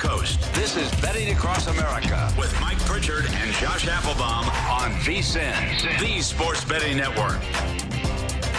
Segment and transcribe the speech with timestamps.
[0.00, 0.40] Coast.
[0.54, 6.64] This is Betting Across America with Mike Pritchard and Josh Applebaum on VSIN, the sports
[6.64, 7.38] betting network.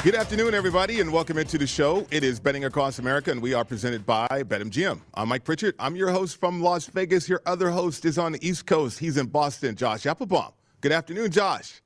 [0.03, 2.05] Good afternoon, everybody, and welcome into the show.
[2.11, 5.01] It is Betting Across America, and we are presented by BetMGM.
[5.15, 5.73] I'm Mike Pritchard.
[5.79, 7.27] I'm your host from Las Vegas.
[7.27, 8.99] Your other host is on the East Coast.
[8.99, 10.51] He's in Boston, Josh Applebaum.
[10.79, 11.81] Good afternoon, Josh.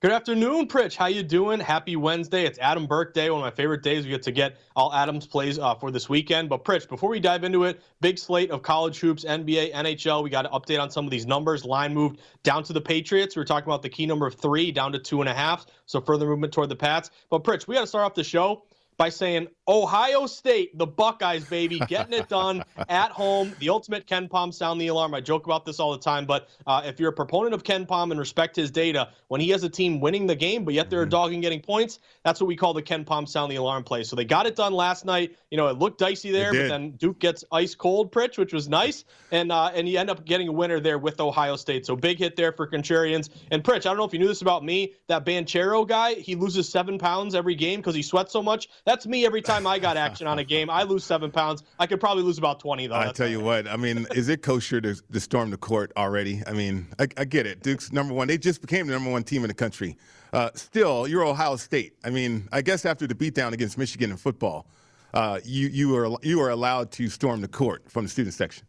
[0.00, 0.94] Good afternoon, Pritch.
[0.94, 1.58] How you doing?
[1.58, 2.44] Happy Wednesday.
[2.44, 4.04] It's Adam Burke Day, one of my favorite days.
[4.04, 6.48] We get to get all Adams plays uh, for this weekend.
[6.48, 10.22] But Pritch, before we dive into it, big slate of college hoops, NBA, NHL.
[10.22, 11.64] We got to update on some of these numbers.
[11.64, 13.34] Line moved down to the Patriots.
[13.34, 15.66] We are talking about the key number of three down to two and a half.
[15.86, 17.10] So further movement toward the Pats.
[17.28, 18.62] But Pritch, we got to start off the show
[18.98, 23.54] by saying Ohio State, the Buckeyes, baby, getting it done at home.
[23.60, 25.14] The ultimate KenPom sound the alarm.
[25.14, 28.10] I joke about this all the time, but uh, if you're a proponent of KenPom
[28.10, 31.00] and respect his data, when he has a team winning the game, but yet they're
[31.00, 31.08] mm-hmm.
[31.08, 34.02] a dog and getting points, that's what we call the KenPom sound the alarm play.
[34.02, 35.36] So they got it done last night.
[35.50, 38.68] You know, it looked dicey there, but then Duke gets ice cold, Pritch, which was
[38.68, 41.86] nice, and uh, and you end up getting a winner there with Ohio State.
[41.86, 43.28] So big hit there for Contrarians.
[43.52, 44.94] And Pritch, I don't know if you knew this about me.
[45.06, 48.68] That Banchero guy, he loses seven pounds every game because he sweats so much.
[48.88, 50.70] That's me every time I got action on a game.
[50.70, 51.62] I lose seven pounds.
[51.78, 52.94] I could probably lose about 20, though.
[52.94, 56.42] I tell you what, I mean, is it kosher to, to storm the court already?
[56.46, 57.62] I mean, I, I, get it.
[57.62, 58.28] Duke's number one.
[58.28, 59.98] They just became the number one team in the country.
[60.32, 61.96] Uh, still, you're Ohio State.
[62.02, 64.66] I mean, I guess after the beatdown against Michigan in football,
[65.12, 68.66] uh, you, you, are, you are allowed to storm the court from the student section.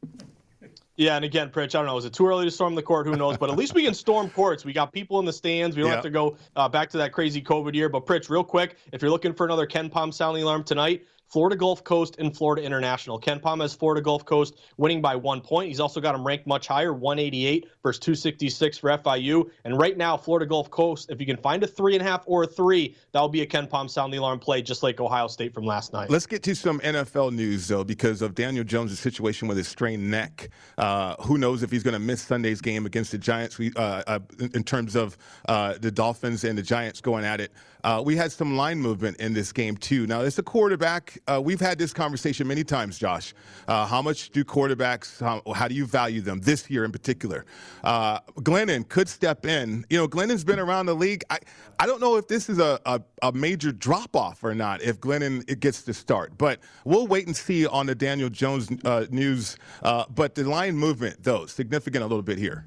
[0.99, 1.97] Yeah, and again, Pritch, I don't know.
[1.97, 3.07] Is it too early to storm the court?
[3.07, 3.37] Who knows?
[3.37, 4.65] But at least we can storm courts.
[4.65, 5.77] We got people in the stands.
[5.77, 7.87] We don't have to go uh, back to that crazy COVID year.
[7.87, 11.83] But Pritch, real quick, if you're looking for another KenPom sounding alarm tonight, Florida Gulf
[11.83, 13.19] Coast and Florida International.
[13.19, 15.69] KenPom has Florida Gulf Coast winning by one point.
[15.69, 19.49] He's also got them ranked much higher, 188 versus 266 for FIU.
[19.63, 22.23] And right now, Florida Gulf Coast, if you can find a three and a half
[22.25, 25.53] or a three, that'll be a KenPom sound the alarm play, just like Ohio State
[25.53, 26.09] from last night.
[26.09, 30.09] Let's get to some NFL news, though, because of Daniel Jones' situation with his strained
[30.09, 30.49] neck.
[30.79, 34.01] Uh, who knows if he's going to miss Sunday's game against the Giants we, uh,
[34.07, 34.19] uh,
[34.53, 35.15] in terms of
[35.47, 37.51] uh, the Dolphins and the Giants going at it.
[37.83, 40.07] Uh, we had some line movement in this game, too.
[40.07, 43.33] Now, it's a quarterback uh, we've had this conversation many times, Josh.
[43.67, 47.45] Uh, how much do quarterbacks, how, how, do you value them this year in particular?
[47.83, 49.85] Uh, Glennon could step in.
[49.89, 51.23] You know, Glennon's been around the league.
[51.29, 51.39] I,
[51.79, 54.99] I don't know if this is a, a, a major drop off or not if
[54.99, 59.05] Glennon it gets to start, but we'll wait and see on the Daniel Jones uh,
[59.09, 59.57] news.
[59.83, 62.65] Uh, but the line movement, though, significant a little bit here.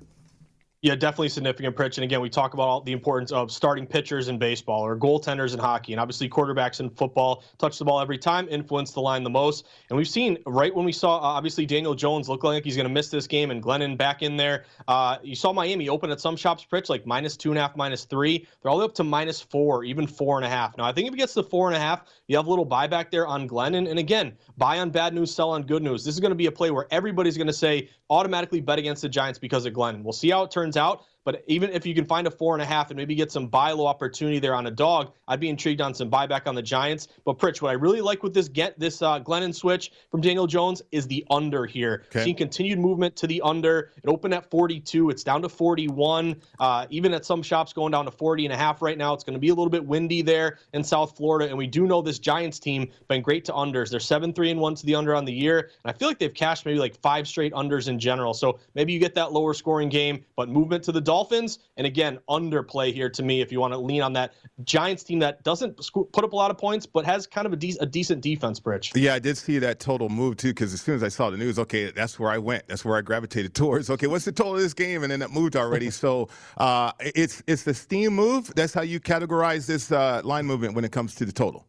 [0.83, 1.97] Yeah, definitely significant, Pritch.
[1.97, 5.53] And again, we talk about all the importance of starting pitchers in baseball or goaltenders
[5.53, 9.23] in hockey, and obviously quarterbacks in football touch the ball every time, influence the line
[9.23, 9.69] the most.
[9.91, 12.89] And we've seen right when we saw uh, obviously Daniel Jones look like he's going
[12.89, 14.65] to miss this game, and Glennon back in there.
[14.89, 17.77] Uh, you saw Miami open at some shops, Pritch like minus two and a half,
[17.77, 18.45] minus three.
[18.61, 20.77] They're all the way up to minus four, even four and a half.
[20.77, 22.67] Now, I think if it gets to four and a half, you have a little
[22.67, 23.89] buyback there on Glennon.
[23.89, 26.05] And again, buy on bad news, sell on good news.
[26.05, 29.03] This is going to be a play where everybody's going to say automatically bet against
[29.03, 30.03] the Giants because of Glennon.
[30.03, 31.05] We'll see how it turns out.
[31.25, 33.47] But even if you can find a four and a half and maybe get some
[33.47, 36.63] buy low opportunity there on a dog, I'd be intrigued on some buyback on the
[36.63, 37.09] Giants.
[37.25, 40.47] But Pritch, what I really like with this get this uh, Glennon switch from Daniel
[40.47, 42.05] Jones is the under here.
[42.07, 42.25] Okay.
[42.25, 43.93] Seeing continued movement to the under.
[44.03, 45.11] It opened at 42.
[45.11, 46.37] It's down to 41.
[46.59, 49.15] Uh, even at some shops going down to 40 and a half right now.
[49.15, 51.87] It's going to be a little bit windy there in South Florida, and we do
[51.87, 53.91] know this Giants team been great to unders.
[53.91, 56.19] They're seven three and one to the under on the year, and I feel like
[56.19, 58.35] they've cashed maybe like five straight unders in general.
[58.35, 62.19] So maybe you get that lower scoring game, but movement to the Dolphins and again,
[62.31, 64.33] underplay here to me if you want to lean on that
[64.65, 65.79] Giants team that doesn't
[66.11, 68.59] put up a lot of points, but has kind of a, de- a decent defense,
[68.59, 68.93] Bridge.
[68.95, 71.37] Yeah, I did see that total move too, because as soon as I saw the
[71.37, 72.67] news, okay, that's where I went.
[72.67, 73.91] That's where I gravitated towards.
[73.91, 75.03] Okay, what's the total of this game?
[75.03, 75.91] And then it moved already.
[76.03, 78.51] so uh, it's it's the steam move.
[78.57, 81.67] That's how you categorize this uh, line movement when it comes to the total.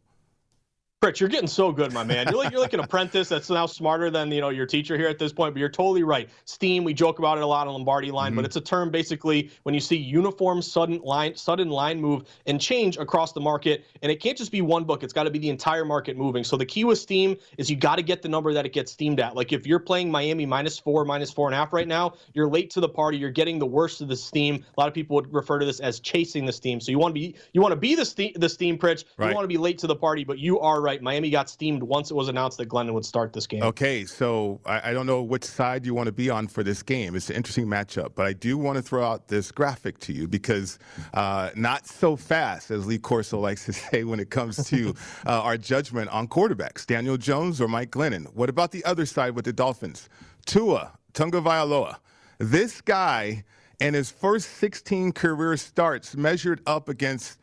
[1.03, 2.27] Pritch, you're getting so good, my man.
[2.29, 5.09] You're like you're like an apprentice that's now smarter than you know your teacher here
[5.09, 5.53] at this point.
[5.53, 6.29] But you're totally right.
[6.45, 8.37] Steam, we joke about it a lot on Lombardi line, mm-hmm.
[8.37, 12.61] but it's a term basically when you see uniform sudden line sudden line move and
[12.61, 15.03] change across the market, and it can't just be one book.
[15.03, 16.41] It's got to be the entire market moving.
[16.41, 18.93] So the key with Steam is you got to get the number that it gets
[18.93, 19.35] steamed at.
[19.35, 22.47] Like if you're playing Miami minus four, minus four and a half right now, you're
[22.47, 23.17] late to the party.
[23.17, 24.63] You're getting the worst of the steam.
[24.77, 26.79] A lot of people would refer to this as chasing the steam.
[26.79, 29.03] So you want to be you want to be the steam the steam Pritch.
[29.17, 29.27] Right.
[29.27, 30.92] You want to be late to the party, but you are right.
[31.01, 33.63] Miami got steamed once it was announced that Glennon would start this game.
[33.63, 36.83] Okay, so I, I don't know which side you want to be on for this
[36.83, 37.15] game.
[37.15, 40.27] It's an interesting matchup, but I do want to throw out this graphic to you
[40.27, 40.79] because
[41.13, 44.93] uh, not so fast, as Lee Corso likes to say when it comes to
[45.25, 48.33] uh, our judgment on quarterbacks, Daniel Jones or Mike Glennon.
[48.33, 50.09] What about the other side with the Dolphins?
[50.45, 51.97] Tua Tagovailoa.
[52.39, 53.43] This guy
[53.79, 57.39] and his first 16 career starts measured up against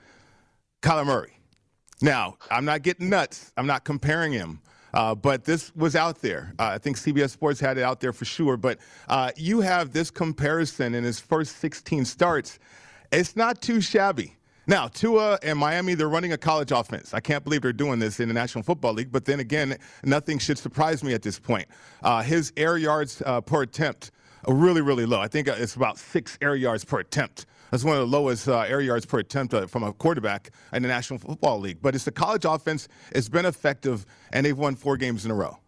[0.83, 1.40] Kyler Murray.
[2.03, 3.53] Now, I'm not getting nuts.
[3.57, 4.61] I'm not comparing him.
[4.93, 6.53] Uh, but this was out there.
[6.59, 8.57] Uh, I think CBS Sports had it out there for sure.
[8.57, 12.59] But uh, you have this comparison in his first 16 starts.
[13.13, 14.37] It's not too shabby.
[14.67, 17.15] Now, Tua and Miami, they're running a college offense.
[17.15, 19.11] I can't believe they're doing this in the National Football League.
[19.11, 21.67] But then again, nothing should surprise me at this point.
[22.03, 24.11] Uh, his air yards uh, per attempt
[24.45, 25.21] are really, really low.
[25.21, 27.47] I think it's about six air yards per attempt.
[27.71, 30.83] That's one of the lowest uh, air yards per attempt uh, from a quarterback in
[30.83, 31.79] the National Football League.
[31.81, 32.89] But it's the college offense.
[33.13, 35.59] It's been effective, and they've won four games in a row.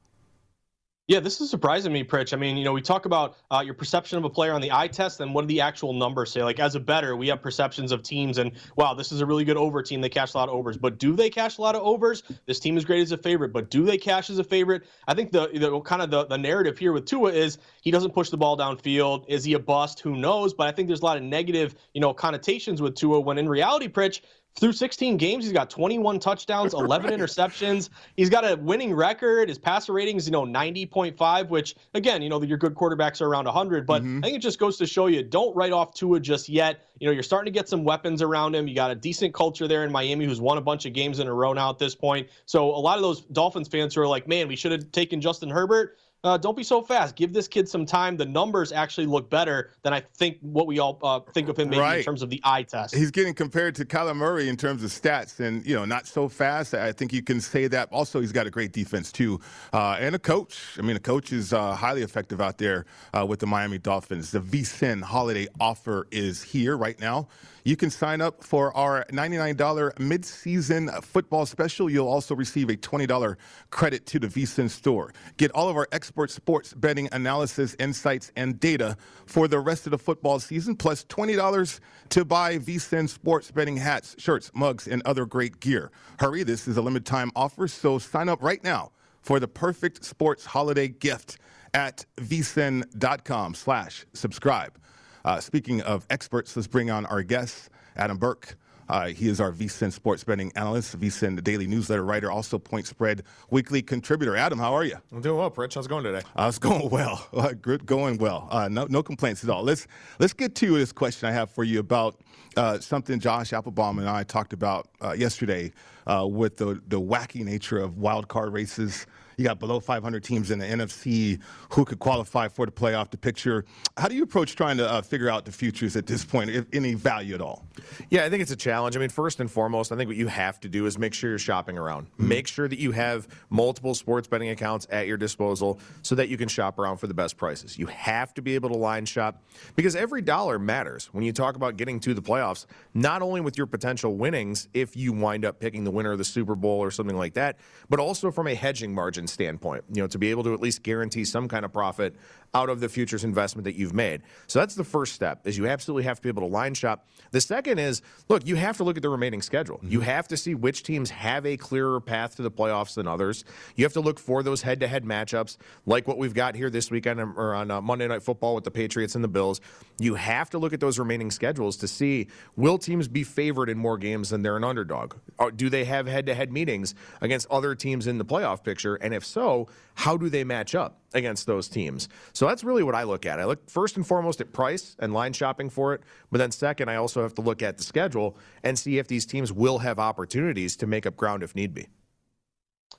[1.08, 2.32] Yeah, this is surprising me, Pritch.
[2.32, 4.70] I mean, you know, we talk about uh, your perception of a player on the
[4.70, 6.44] eye test, and what do the actual numbers say?
[6.44, 9.44] Like, as a better, we have perceptions of teams, and wow, this is a really
[9.44, 10.00] good over team.
[10.00, 12.22] They cash a lot of overs, but do they cash a lot of overs?
[12.46, 14.84] This team is great as a favorite, but do they cash as a favorite?
[15.08, 18.14] I think the, the kind of the, the narrative here with Tua is he doesn't
[18.14, 19.24] push the ball downfield.
[19.26, 19.98] Is he a bust?
[20.00, 20.54] Who knows?
[20.54, 23.48] But I think there's a lot of negative, you know, connotations with Tua when in
[23.48, 24.20] reality, Pritch,
[24.56, 27.18] through 16 games, he's got 21 touchdowns, 11 right.
[27.18, 27.88] interceptions.
[28.16, 29.48] He's got a winning record.
[29.48, 33.28] His passer rating is, you know, 90.5, which, again, you know, your good quarterbacks are
[33.28, 33.86] around 100.
[33.86, 34.18] But mm-hmm.
[34.18, 36.86] I think it just goes to show you don't write off Tua just yet.
[37.00, 38.68] You know, you're starting to get some weapons around him.
[38.68, 41.26] You got a decent culture there in Miami who's won a bunch of games in
[41.26, 42.28] a row now at this point.
[42.46, 45.20] So a lot of those Dolphins fans who are like, man, we should have taken
[45.20, 47.16] Justin Herbert uh, don't be so fast.
[47.16, 48.16] Give this kid some time.
[48.16, 51.70] The numbers actually look better than I think what we all uh, think of him
[51.70, 51.98] maybe right.
[51.98, 52.94] in terms of the eye test.
[52.94, 56.28] He's getting compared to Kyler Murray in terms of stats, and you know, not so
[56.28, 56.74] fast.
[56.74, 57.88] I think you can say that.
[57.92, 59.40] Also, he's got a great defense too,
[59.72, 60.76] uh, and a coach.
[60.78, 64.30] I mean, a coach is uh, highly effective out there uh, with the Miami Dolphins.
[64.30, 67.28] The VSIN holiday offer is here right now.
[67.64, 69.56] You can sign up for our $99
[69.94, 71.88] midseason football special.
[71.88, 73.36] You'll also receive a $20
[73.70, 75.12] credit to the VSIN store.
[75.36, 79.92] Get all of our expert sports betting analysis, insights, and data for the rest of
[79.92, 85.24] the football season, plus $20 to buy VSIN sports betting hats, shirts, mugs, and other
[85.24, 85.92] great gear.
[86.18, 88.90] Hurry, this is a limited time offer, so sign up right now
[89.20, 91.38] for the perfect sports holiday gift
[91.74, 94.76] at vsin.com slash subscribe.
[95.24, 98.56] Uh, speaking of experts, let's bring on our guest, Adam Burke.
[98.88, 103.22] Uh, he is our VSIN sports betting analyst, VSIN daily newsletter writer, also point spread
[103.50, 104.36] weekly contributor.
[104.36, 104.96] Adam, how are you?
[105.12, 105.74] I'm doing well, Pritch.
[105.74, 106.22] How's it going today?
[106.36, 107.26] Uh, it's going well.
[107.42, 108.46] Uh, good, going well.
[108.52, 109.64] Uh, no, no complaints at all.
[109.64, 109.88] Let's
[110.20, 112.20] let's get to this question I have for you about
[112.56, 115.72] uh, something Josh Applebaum and I talked about uh, yesterday
[116.06, 119.06] with the the wacky nature of wild card races
[119.42, 123.10] You got below 500 teams in the NFC who could qualify for the playoff.
[123.10, 123.64] The picture.
[123.96, 126.66] How do you approach trying to uh, figure out the futures at this point, if
[126.72, 127.66] any value at all?
[128.08, 128.96] Yeah, I think it's a challenge.
[128.96, 131.28] I mean, first and foremost, I think what you have to do is make sure
[131.28, 132.06] you're shopping around.
[132.06, 132.28] Mm-hmm.
[132.28, 136.36] Make sure that you have multiple sports betting accounts at your disposal so that you
[136.36, 137.76] can shop around for the best prices.
[137.76, 139.42] You have to be able to line shop
[139.74, 143.58] because every dollar matters when you talk about getting to the playoffs, not only with
[143.58, 146.92] your potential winnings if you wind up picking the winner of the Super Bowl or
[146.92, 147.58] something like that,
[147.88, 150.82] but also from a hedging margin standpoint, you know, to be able to at least
[150.82, 152.14] guarantee some kind of profit
[152.54, 154.22] out of the futures investment that you've made.
[154.46, 157.06] So that's the first step is you absolutely have to be able to line shop.
[157.30, 159.78] The second is, look, you have to look at the remaining schedule.
[159.78, 159.90] Mm-hmm.
[159.90, 163.44] You have to see which teams have a clearer path to the playoffs than others.
[163.76, 165.56] You have to look for those head-to-head matchups
[165.86, 168.70] like what we've got here this weekend or on uh, Monday Night Football with the
[168.70, 169.62] Patriots and the Bills.
[169.98, 173.78] You have to look at those remaining schedules to see will teams be favored in
[173.78, 175.14] more games than they're an underdog?
[175.38, 178.96] Or do they have head-to-head meetings against other teams in the playoff picture?
[178.96, 182.08] And if so, how do they match up against those teams?
[182.32, 183.40] So that's really what I look at.
[183.40, 186.88] I look first and foremost at price and line shopping for it, but then second,
[186.88, 189.98] I also have to look at the schedule and see if these teams will have
[189.98, 191.88] opportunities to make up ground if need be.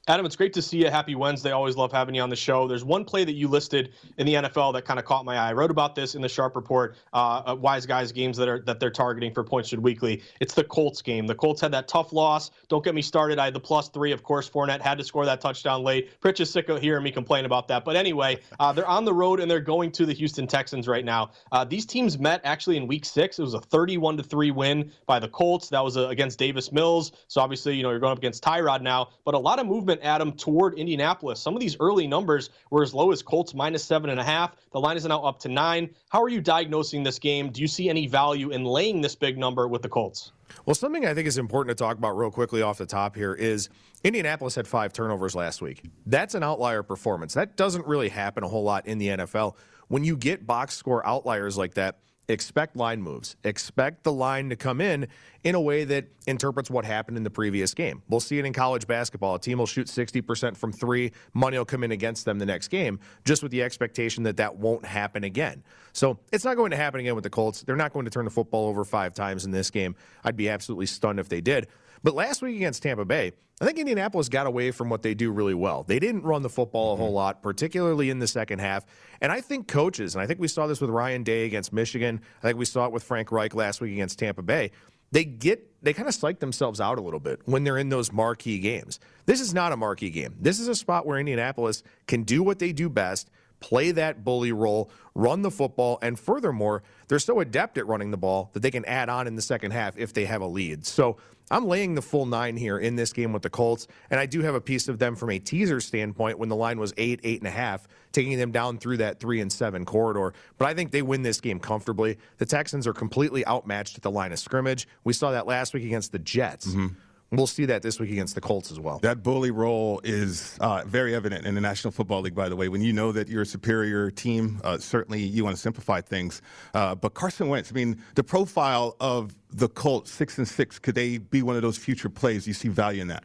[0.06, 0.90] Adam, it's great to see you.
[0.90, 1.52] Happy Wednesday.
[1.52, 2.68] Always love having you on the show.
[2.68, 5.52] There's one play that you listed in the NFL that kind of caught my eye.
[5.52, 8.82] I wrote about this in the Sharp Report, uh, Wise Guys games that are that
[8.82, 10.22] they're targeting for Points Weekly.
[10.42, 11.26] It's the Colts game.
[11.26, 12.52] The Colts had that tough loss.
[12.68, 13.40] Don't get me started.
[13.40, 14.12] I had the plus three.
[14.12, 16.20] Of course, Fournette had to score that touchdown late.
[16.20, 17.86] Pritch is sick of hearing me complain about that.
[17.86, 21.06] But anyway, uh, they're on the road and they're going to the Houston Texans right
[21.06, 21.32] now.
[21.54, 23.40] Uh, these teams met actually in Week Six.
[23.40, 25.70] It was a 31 to three win by the Colts.
[25.70, 27.14] That was uh, against Davis Mills.
[27.30, 29.08] So obviously, you know, you're going up against Tyrod now.
[29.24, 31.40] But a lot of movement, Adam, toward Indianapolis.
[31.40, 34.56] Some of these early numbers were as low as Colts minus seven and a half.
[34.72, 35.90] The line is now up to nine.
[36.10, 37.52] How are you diagnosing this game?
[37.52, 40.32] Do you see any value in laying this big number with the Colts?
[40.66, 43.34] Well, something I think is important to talk about real quickly off the top here
[43.34, 43.70] is
[44.04, 45.84] Indianapolis had five turnovers last week.
[46.06, 47.34] That's an outlier performance.
[47.34, 49.56] That doesn't really happen a whole lot in the NFL.
[49.88, 53.36] When you get box score outliers like that, expect line moves.
[53.44, 55.08] Expect the line to come in
[55.44, 58.02] in a way that interprets what happened in the previous game.
[58.08, 59.36] We'll see it in college basketball.
[59.36, 62.70] A team will shoot 60% from three, money will come in against them the next
[62.70, 65.64] game, just with the expectation that that won't happen again.
[65.92, 67.64] So it's not going to happen again with the Colts.
[67.64, 69.96] They're not going to turn the football over five times in this game.
[70.24, 71.68] I'd be absolutely stunned if they did.
[72.04, 73.32] But last week against Tampa Bay,
[73.62, 75.84] I think Indianapolis got away from what they do really well.
[75.84, 77.16] They didn't run the football a whole mm-hmm.
[77.16, 78.86] lot, particularly in the second half.
[79.22, 82.20] And I think coaches, and I think we saw this with Ryan Day against Michigan,
[82.42, 84.72] I think we saw it with Frank Reich last week against Tampa Bay.
[85.12, 88.12] They get they kind of psych themselves out a little bit when they're in those
[88.12, 89.00] marquee games.
[89.26, 90.36] This is not a marquee game.
[90.40, 93.30] This is a spot where Indianapolis can do what they do best,
[93.64, 98.18] play that bully role, run the football, and furthermore, they're so adept at running the
[98.18, 100.86] ball that they can add on in the second half if they have a lead.
[100.86, 101.16] So
[101.50, 104.42] I'm laying the full nine here in this game with the Colts, and I do
[104.42, 107.40] have a piece of them from a teaser standpoint when the line was eight, eight
[107.40, 110.34] and a half, taking them down through that three and seven corridor.
[110.58, 112.18] But I think they win this game comfortably.
[112.40, 114.90] The Texans are completely outmatched at the line of scrimmage.
[115.06, 116.68] We saw that last week against the Jets.
[116.68, 116.88] Mm-hmm.
[117.34, 119.00] We'll see that this week against the Colts as well.
[119.00, 122.70] That bully role is uh, very evident in the National Football League, by the way.
[122.70, 126.44] When you know that you're a superior team, uh, certainly you want to simplify things.
[126.76, 130.94] Uh, but Carson Wentz, I mean, the profile of the Colts, six and six, could
[130.94, 132.48] they be one of those future plays?
[132.48, 133.24] You see value in that?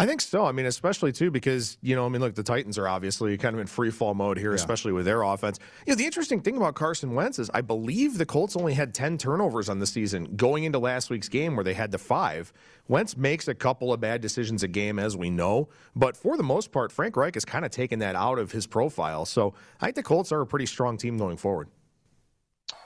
[0.00, 0.46] I think so.
[0.46, 3.54] I mean, especially too because you know, I mean, look, the Titans are obviously kind
[3.54, 4.54] of in free fall mode here, yeah.
[4.54, 5.58] especially with their offense.
[5.86, 8.94] You know, the interesting thing about Carson Wentz is I believe the Colts only had
[8.94, 12.52] ten turnovers on the season going into last week's game where they had the five.
[12.86, 16.44] Wentz makes a couple of bad decisions a game, as we know, but for the
[16.44, 19.26] most part, Frank Reich has kind of taken that out of his profile.
[19.26, 21.68] So I think the Colts are a pretty strong team going forward.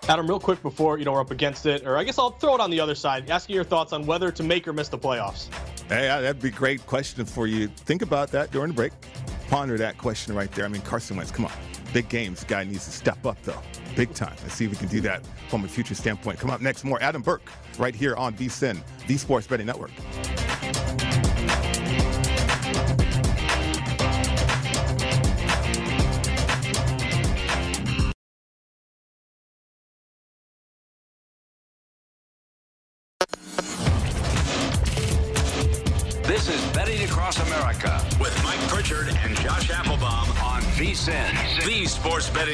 [0.09, 2.55] Adam, real quick before you know we're up against it, or I guess I'll throw
[2.55, 4.99] it on the other side, asking your thoughts on whether to make or miss the
[4.99, 5.49] playoffs.
[5.89, 7.69] Hey, that'd be a great question for you.
[7.69, 8.93] Think about that during the break.
[9.49, 10.65] Ponder that question right there.
[10.65, 11.53] I mean, Carson Wentz, come on,
[11.93, 12.45] big games.
[12.45, 13.61] Guy needs to step up though,
[13.95, 14.35] big time.
[14.43, 16.39] Let's see if we can do that from a future standpoint.
[16.39, 19.91] Come up next, more Adam Burke right here on VSIN, the Sports Betting Network.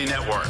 [0.07, 0.47] Network.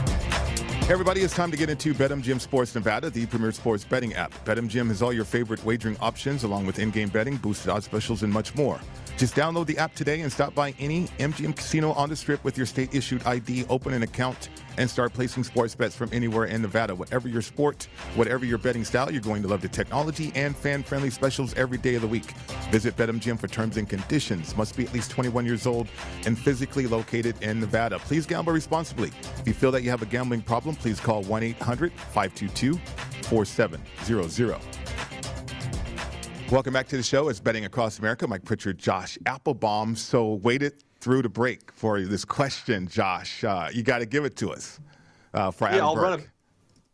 [0.89, 4.33] Hey everybody, it's time to get into BetMGM Sports Nevada, the premier sports betting app.
[4.45, 8.33] BetMGM has all your favorite wagering options, along with in-game betting, boosted odds specials, and
[8.33, 8.81] much more.
[9.19, 12.57] Just download the app today and stop by any MGM casino on the strip with
[12.57, 16.95] your state-issued ID, open an account, and start placing sports bets from anywhere in Nevada.
[16.95, 20.85] Whatever your sport, whatever your betting style, you're going to love the technology and fan
[20.85, 22.31] friendly specials every day of the week.
[22.71, 24.57] Visit BetMGM for terms and conditions.
[24.57, 25.89] Must be at least 21 years old
[26.25, 27.99] and physically located in Nevada.
[27.99, 29.11] Please gamble responsibly.
[29.41, 32.79] If you feel that you have a gambling problem, please call 1 800 522
[33.23, 34.88] 4700.
[36.51, 37.29] Welcome back to the show.
[37.29, 38.27] It's Betting Across America.
[38.27, 39.95] Mike Pritchard, Josh Applebaum.
[39.95, 43.45] So, waited through the break for this question, Josh.
[43.45, 44.81] Uh, you got to give it to us
[45.35, 46.31] uh, for Adam yeah, I'll Burke.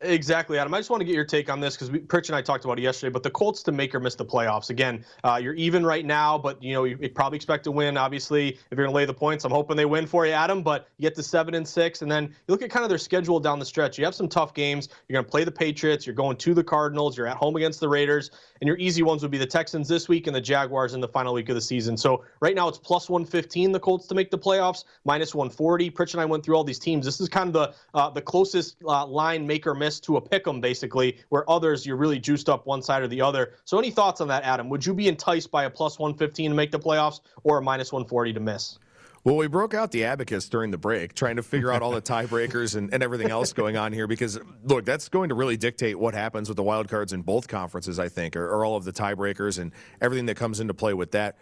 [0.04, 0.72] Exactly, Adam.
[0.74, 2.78] I just want to get your take on this because Pritch and I talked about
[2.78, 3.10] it yesterday.
[3.10, 5.04] But the Colts to make or miss the playoffs again.
[5.24, 7.96] Uh, you're even right now, but you know you, you probably expect to win.
[7.96, 10.62] Obviously, if you're going to lay the points, I'm hoping they win for you, Adam.
[10.62, 12.98] But you get to seven and six, and then you look at kind of their
[12.98, 13.98] schedule down the stretch.
[13.98, 14.88] You have some tough games.
[15.08, 16.06] You're going to play the Patriots.
[16.06, 17.16] You're going to the Cardinals.
[17.16, 18.30] You're at home against the Raiders,
[18.60, 21.08] and your easy ones would be the Texans this week and the Jaguars in the
[21.08, 21.96] final week of the season.
[21.96, 25.90] So right now it's plus 115 the Colts to make the playoffs, minus 140.
[25.90, 27.04] Pritch and I went through all these teams.
[27.04, 30.20] This is kind of the uh, the closest uh, line make or miss to a
[30.20, 33.52] pick 'em basically, where others you're really juiced up one side or the other.
[33.64, 34.68] So, any thoughts on that, Adam?
[34.68, 37.92] Would you be enticed by a plus 115 to make the playoffs or a minus
[37.92, 38.78] 140 to miss?
[39.24, 42.02] Well, we broke out the abacus during the break, trying to figure out all the
[42.02, 44.06] tiebreakers and, and everything else going on here.
[44.06, 47.48] Because look, that's going to really dictate what happens with the wild cards in both
[47.48, 47.98] conferences.
[47.98, 49.72] I think, or, or all of the tiebreakers and
[50.02, 51.38] everything that comes into play with that.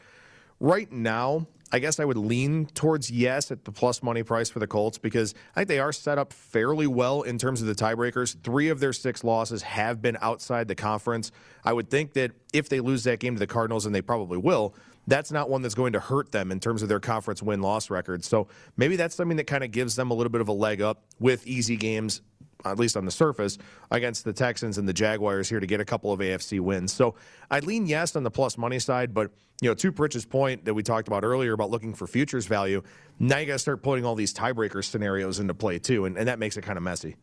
[0.60, 4.58] Right now, I guess I would lean towards yes at the plus money price for
[4.58, 7.74] the Colts because I think they are set up fairly well in terms of the
[7.74, 8.36] tiebreakers.
[8.42, 11.32] Three of their six losses have been outside the conference.
[11.64, 14.36] I would think that if they lose that game to the Cardinals, and they probably
[14.36, 14.74] will,
[15.06, 17.88] that's not one that's going to hurt them in terms of their conference win loss
[17.88, 18.22] record.
[18.22, 20.82] So maybe that's something that kind of gives them a little bit of a leg
[20.82, 22.20] up with easy games
[22.64, 23.58] at least on the surface,
[23.90, 26.92] against the Texans and the Jaguars here to get a couple of AFC wins.
[26.92, 27.14] So
[27.50, 29.30] I'd lean yes on the plus money side, but
[29.62, 32.82] you know, to Pritch's point that we talked about earlier about looking for futures value,
[33.20, 36.26] now you got to start putting all these tiebreaker scenarios into play too, and, and
[36.26, 37.14] that makes it kind of messy.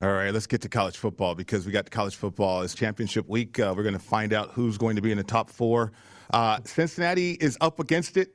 [0.00, 2.62] All right, let's get to college football because we got college football.
[2.62, 3.60] It's championship week.
[3.60, 5.92] Uh, we're going to find out who's going to be in the top four.
[6.32, 8.34] Uh, Cincinnati is up against it,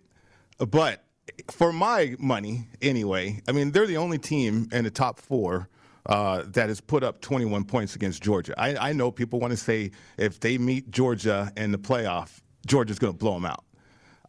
[0.60, 1.04] but
[1.50, 5.70] for my money, anyway, I mean, they're the only team in the top four
[6.06, 8.54] uh, that has put up 21 points against Georgia.
[8.58, 13.00] I, I know people want to say if they meet Georgia in the playoff, Georgia's
[13.00, 13.64] going to blow them out.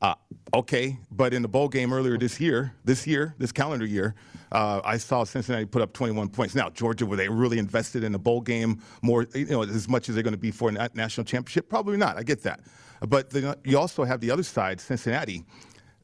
[0.00, 0.14] Uh,
[0.54, 4.14] okay, but in the bowl game earlier this year, this year, this calendar year,
[4.52, 6.54] uh, I saw Cincinnati put up 21 points.
[6.54, 10.08] Now, Georgia, were they really invested in the bowl game more, you know, as much
[10.08, 11.68] as they're going to be for a national championship?
[11.68, 12.16] Probably not.
[12.16, 12.60] I get that.
[13.08, 15.44] But the, you also have the other side, Cincinnati,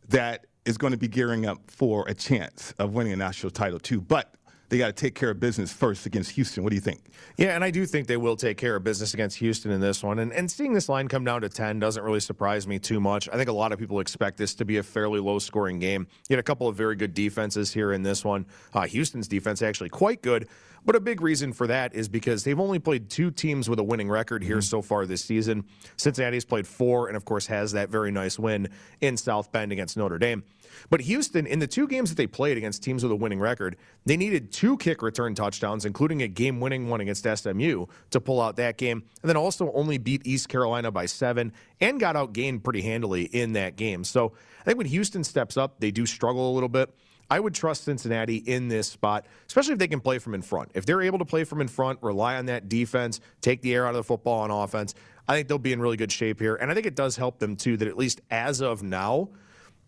[0.09, 3.78] that is going to be gearing up for a chance of winning a national title
[3.78, 4.00] too.
[4.00, 4.35] But
[4.68, 6.62] they got to take care of business first against Houston.
[6.62, 7.00] What do you think?
[7.37, 10.03] Yeah, and I do think they will take care of business against Houston in this
[10.03, 10.18] one.
[10.18, 13.29] And, and seeing this line come down to 10 doesn't really surprise me too much.
[13.29, 16.07] I think a lot of people expect this to be a fairly low scoring game.
[16.29, 18.46] You had a couple of very good defenses here in this one.
[18.72, 20.48] Uh, Houston's defense actually quite good.
[20.87, 23.83] But a big reason for that is because they've only played two teams with a
[23.83, 24.62] winning record here mm-hmm.
[24.62, 25.64] so far this season.
[25.96, 28.68] Cincinnati's played four, and of course has that very nice win
[29.00, 30.44] in South Bend against Notre Dame.
[30.90, 33.76] But Houston, in the two games that they played against teams with a winning record,
[34.04, 38.40] they needed two kick return touchdowns, including a game winning one against SMU, to pull
[38.40, 39.02] out that game.
[39.22, 43.52] And then also only beat East Carolina by seven and got outgained pretty handily in
[43.54, 44.04] that game.
[44.04, 46.94] So I think when Houston steps up, they do struggle a little bit.
[47.30, 50.70] I would trust Cincinnati in this spot, especially if they can play from in front.
[50.74, 53.87] If they're able to play from in front, rely on that defense, take the air
[53.87, 54.94] out of the football on offense,
[55.26, 56.56] I think they'll be in really good shape here.
[56.56, 59.30] And I think it does help them, too, that at least as of now,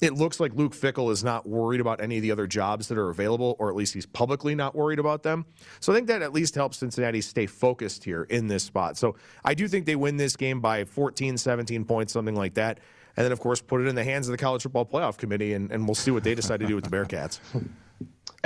[0.00, 2.98] it looks like Luke Fickell is not worried about any of the other jobs that
[2.98, 5.46] are available, or at least he's publicly not worried about them.
[5.80, 8.96] So I think that at least helps Cincinnati stay focused here in this spot.
[8.98, 12.80] So I do think they win this game by 14, 17 points, something like that.
[13.16, 15.54] And then, of course, put it in the hands of the College Football Playoff Committee,
[15.54, 17.40] and, and we'll see what they decide to do with the Bearcats.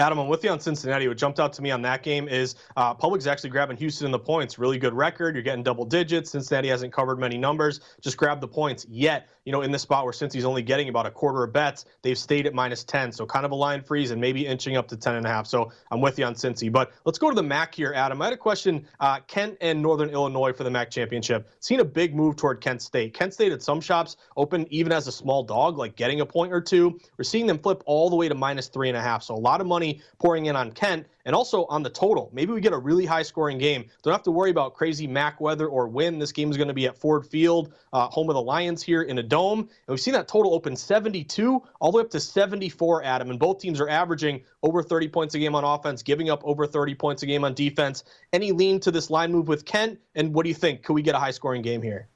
[0.00, 1.06] Adam, I'm with you on Cincinnati.
[1.08, 4.12] What jumped out to me on that game is uh, Public's actually grabbing Houston in
[4.12, 4.58] the points.
[4.58, 5.34] Really good record.
[5.34, 6.30] You're getting double digits.
[6.30, 7.80] Cincinnati hasn't covered many numbers.
[8.00, 8.86] Just grab the points.
[8.88, 11.52] Yet, you know, in the spot where since he's only getting about a quarter of
[11.52, 13.12] bets, they've stayed at minus 10.
[13.12, 15.46] So kind of a line freeze and maybe inching up to 10 and a half.
[15.46, 16.72] So I'm with you on Cincy.
[16.72, 18.22] But let's go to the MAC here, Adam.
[18.22, 18.86] I had a question.
[19.00, 21.46] Uh, Kent and Northern Illinois for the MAC championship.
[21.60, 23.12] Seen a big move toward Kent State.
[23.12, 26.54] Kent State at some shops open even as a small dog, like getting a point
[26.54, 26.98] or two.
[27.18, 29.22] We're seeing them flip all the way to minus three and a half.
[29.22, 32.30] So a lot of money pouring in on Kent and also on the total.
[32.32, 33.84] Maybe we get a really high scoring game.
[34.02, 36.18] Don't have to worry about crazy MAC weather or when.
[36.18, 39.02] This game is going to be at Ford Field, uh, home of the Lions here
[39.02, 39.60] in a dome.
[39.60, 43.30] And we've seen that total open 72 all the way up to 74, Adam.
[43.30, 46.66] And both teams are averaging over 30 points a game on offense, giving up over
[46.66, 48.04] 30 points a game on defense.
[48.32, 49.98] Any lean to this line move with Kent?
[50.14, 50.82] And what do you think?
[50.82, 52.08] Could we get a high scoring game here?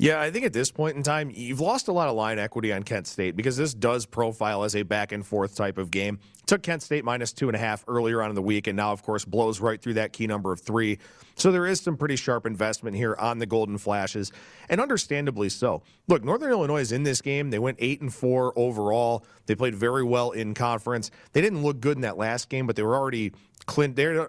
[0.00, 2.72] Yeah, I think at this point in time, you've lost a lot of line equity
[2.72, 6.18] on Kent State because this does profile as a back and forth type of game.
[6.46, 8.92] Took Kent State minus two and a half earlier on in the week, and now,
[8.92, 10.98] of course, blows right through that key number of three.
[11.40, 14.30] So there is some pretty sharp investment here on the Golden Flashes,
[14.68, 15.82] and understandably so.
[16.06, 17.48] Look, Northern Illinois is in this game.
[17.48, 19.24] They went eight and four overall.
[19.46, 21.10] They played very well in conference.
[21.32, 23.32] They didn't look good in that last game, but they were already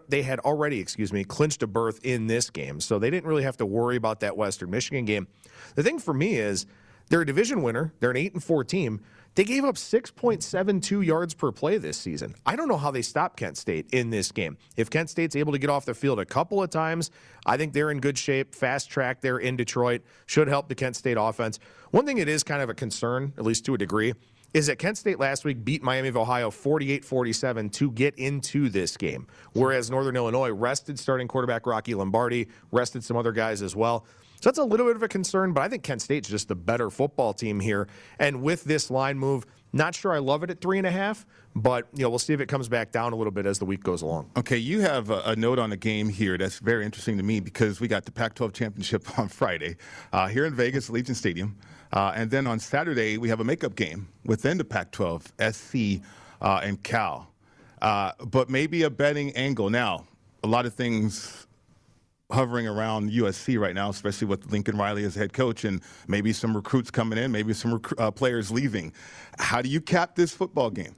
[0.07, 3.43] they had already, excuse me, clinched a berth in this game, so they didn't really
[3.43, 5.27] have to worry about that Western Michigan game.
[5.75, 6.65] The thing for me is
[7.09, 7.91] they're a division winner.
[7.99, 9.01] They're an eight and four team.
[9.35, 12.35] They gave up 6.72 yards per play this season.
[12.45, 14.57] I don't know how they stop Kent State in this game.
[14.75, 17.11] If Kent State's able to get off the field a couple of times,
[17.45, 18.53] I think they're in good shape.
[18.53, 21.59] Fast track there in Detroit should help the Kent State offense.
[21.91, 24.13] One thing it is kind of a concern, at least to a degree,
[24.53, 28.67] is that Kent State last week beat Miami of Ohio 48 47 to get into
[28.67, 33.77] this game, whereas Northern Illinois rested starting quarterback Rocky Lombardi, rested some other guys as
[33.77, 34.05] well.
[34.41, 36.55] So that's a little bit of a concern, but I think Kent State's just the
[36.55, 37.87] better football team here.
[38.17, 41.27] And with this line move, not sure I love it at three and a half,
[41.55, 43.65] but you know we'll see if it comes back down a little bit as the
[43.65, 44.31] week goes along.
[44.35, 47.39] Okay, you have a, a note on the game here that's very interesting to me
[47.39, 49.77] because we got the Pac-12 championship on Friday
[50.11, 51.55] uh, here in Vegas, Allegiant Stadium.
[51.93, 55.75] Uh, and then on Saturday, we have a makeup game within the Pac 12, SC
[56.41, 57.31] uh, and Cal.
[57.79, 59.69] Uh, but maybe a betting angle.
[59.69, 60.05] Now,
[60.43, 61.45] a lot of things
[62.31, 66.55] hovering around USC right now, especially with Lincoln Riley as head coach, and maybe some
[66.55, 68.93] recruits coming in, maybe some rec- uh, players leaving.
[69.37, 70.95] How do you cap this football game?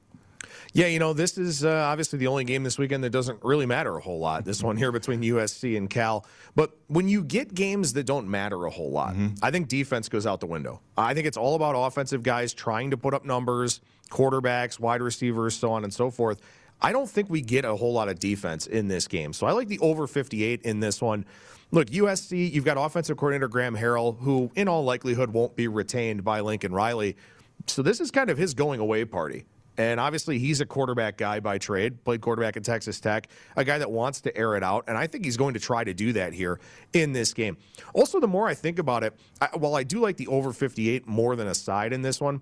[0.76, 3.68] Yeah, you know, this is uh, obviously the only game this weekend that doesn't really
[3.68, 4.44] matter a whole lot.
[4.44, 6.26] This one here between USC and Cal.
[6.56, 9.36] But when you get games that don't matter a whole lot, mm-hmm.
[9.44, 10.82] I think defense goes out the window.
[10.98, 15.56] I think it's all about offensive guys trying to put up numbers, quarterbacks, wide receivers,
[15.56, 16.42] so on and so forth.
[16.84, 19.32] I don't think we get a whole lot of defense in this game.
[19.32, 21.26] So I like the over 58 in this one.
[21.72, 26.24] Look, USC, you've got offensive coordinator Graham Harrell, who in all likelihood won't be retained
[26.24, 27.16] by Lincoln Riley.
[27.68, 29.46] So this is kind of his going away party.
[29.78, 33.80] And obviously, he's a quarterback guy by trade, played quarterback at Texas Tech, a guy
[33.80, 34.84] that wants to air it out.
[34.88, 36.60] And I think he's going to try to do that here
[36.94, 37.58] in this game.
[37.94, 41.08] Also, the more I think about it, I, while I do like the over 58
[41.08, 42.42] more than a side in this one,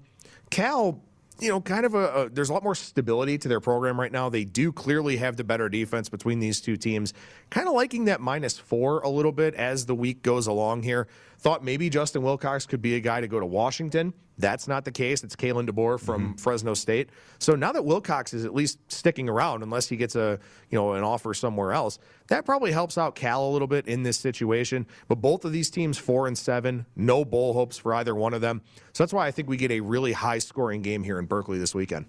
[0.49, 1.01] Cal
[1.39, 4.12] you know, kind of a, a, there's a lot more stability to their program right
[4.12, 4.30] now.
[4.30, 7.13] They do clearly have the better defense between these two teams.
[7.50, 11.08] Kind of liking that minus four a little bit as the week goes along here.
[11.41, 14.13] Thought maybe Justin Wilcox could be a guy to go to Washington.
[14.38, 15.23] That's not the case.
[15.23, 16.36] It's Kalen DeBoer from mm-hmm.
[16.36, 17.10] Fresno State.
[17.39, 20.93] So now that Wilcox is at least sticking around, unless he gets a you know
[20.93, 24.86] an offer somewhere else, that probably helps out Cal a little bit in this situation.
[25.08, 28.41] But both of these teams, four and seven, no bowl hopes for either one of
[28.41, 28.62] them.
[28.93, 31.58] So that's why I think we get a really high scoring game here in Berkeley
[31.58, 32.06] this weekend.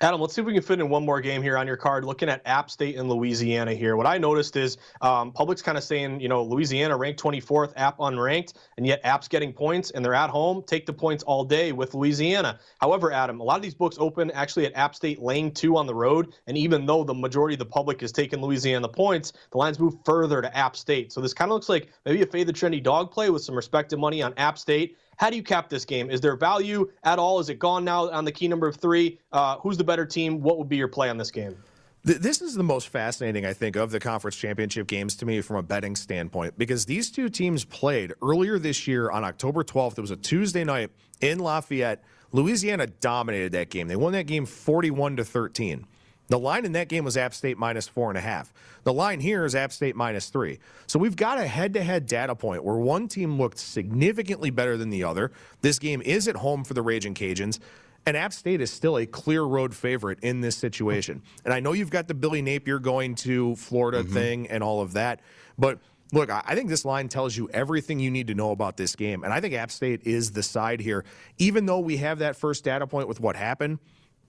[0.00, 2.04] Adam, let's see if we can fit in one more game here on your card.
[2.04, 3.96] Looking at App State and Louisiana here.
[3.96, 7.98] What I noticed is um, public's kind of saying, you know, Louisiana ranked 24th, App
[7.98, 10.62] unranked, and yet App's getting points and they're at home.
[10.68, 12.60] Take the points all day with Louisiana.
[12.80, 15.88] However, Adam, a lot of these books open actually at App State laying two on
[15.88, 16.32] the road.
[16.46, 19.94] And even though the majority of the public is taking Louisiana points, the lines move
[20.04, 21.12] further to App State.
[21.12, 23.56] So this kind of looks like maybe a fade the trendy dog play with some
[23.56, 26.10] respected money on App State how do you cap this game?
[26.10, 27.40] Is there value at all?
[27.40, 29.18] Is it gone now on the key number of three?
[29.32, 30.40] Uh, who's the better team?
[30.40, 31.56] What would be your play on this game?
[32.04, 35.56] This is the most fascinating, I think, of the conference championship games to me from
[35.56, 39.98] a betting standpoint because these two teams played earlier this year on October 12th.
[39.98, 42.02] It was a Tuesday night in Lafayette.
[42.30, 43.88] Louisiana dominated that game.
[43.88, 45.84] They won that game 41 to 13.
[46.28, 48.52] The line in that game was App State minus four and a half.
[48.84, 50.60] The line here is App State minus three.
[50.86, 54.76] So we've got a head to head data point where one team looked significantly better
[54.76, 55.32] than the other.
[55.62, 57.58] This game is at home for the Raging Cajuns.
[58.06, 61.22] And App State is still a clear road favorite in this situation.
[61.44, 64.14] And I know you've got the Billy Napier going to Florida mm-hmm.
[64.14, 65.20] thing and all of that.
[65.58, 65.78] But
[66.12, 69.24] look, I think this line tells you everything you need to know about this game.
[69.24, 71.04] And I think App State is the side here.
[71.38, 73.78] Even though we have that first data point with what happened,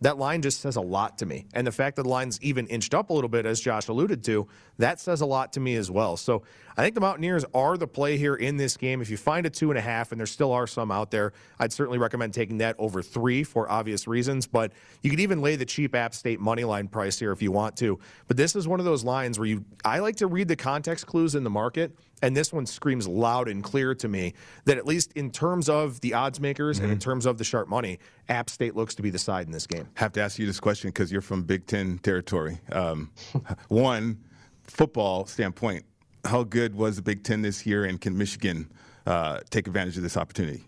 [0.01, 1.45] that line just says a lot to me.
[1.53, 4.23] And the fact that the line's even inched up a little bit, as Josh alluded
[4.25, 6.15] to, that says a lot to me as well.
[6.15, 6.43] So
[6.77, 9.01] I think the Mountaineers are the play here in this game.
[9.01, 11.33] If you find a two and a half, and there still are some out there,
[11.59, 14.47] I'd certainly recommend taking that over three for obvious reasons.
[14.47, 17.51] But you could even lay the cheap App State money line price here if you
[17.51, 17.99] want to.
[18.27, 21.07] But this is one of those lines where you I like to read the context
[21.07, 24.33] clues in the market and this one screams loud and clear to me
[24.65, 26.85] that at least in terms of the odds makers mm-hmm.
[26.85, 27.09] and in mm-hmm.
[27.09, 29.87] terms of the sharp money, App State looks to be the side in this game.
[29.95, 32.59] Have to ask you this question because you're from Big Ten territory.
[32.71, 33.11] Um,
[33.67, 34.19] one,
[34.63, 35.85] football standpoint,
[36.25, 38.69] how good was the Big Ten this year, and can Michigan
[39.05, 40.63] uh, take advantage of this opportunity?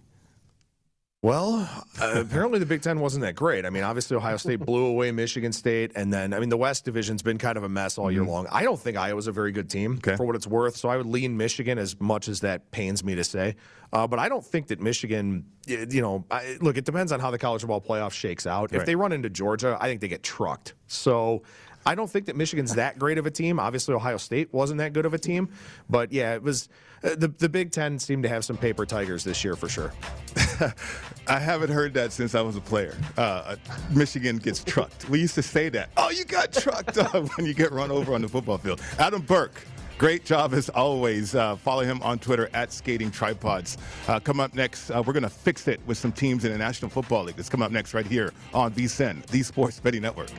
[1.23, 1.69] Well,
[2.01, 3.63] uh, apparently the Big Ten wasn't that great.
[3.65, 6.83] I mean, obviously Ohio State blew away Michigan State, and then I mean the West
[6.83, 8.31] Division's been kind of a mess all year mm-hmm.
[8.31, 8.47] long.
[8.51, 10.15] I don't think Iowa's a very good team okay.
[10.15, 13.15] for what it's worth, so I would lean Michigan as much as that pains me
[13.15, 13.55] to say.
[13.93, 17.29] Uh, but I don't think that Michigan, you know, I, look, it depends on how
[17.29, 18.71] the college football playoff shakes out.
[18.71, 18.79] Right.
[18.79, 20.75] If they run into Georgia, I think they get trucked.
[20.87, 21.43] So
[21.85, 23.59] I don't think that Michigan's that great of a team.
[23.59, 25.49] Obviously, Ohio State wasn't that good of a team,
[25.89, 26.69] but yeah, it was
[27.03, 29.93] uh, the the Big Ten seemed to have some paper tigers this year for sure.
[31.27, 32.95] I haven't heard that since I was a player.
[33.17, 33.55] Uh,
[33.91, 35.09] Michigan gets trucked.
[35.09, 35.89] We used to say that.
[35.97, 36.95] Oh, you got trucked
[37.37, 38.81] when you get run over on the football field.
[38.99, 39.61] Adam Burke.
[39.97, 41.35] Great job as always.
[41.35, 43.77] Uh, follow him on Twitter at Skating Tripods.
[44.07, 46.57] Uh, come up next, uh, we're going to fix it with some teams in the
[46.57, 47.37] National Football League.
[47.37, 50.31] Let's come up next right here on VSIN, the Sports Betting Network.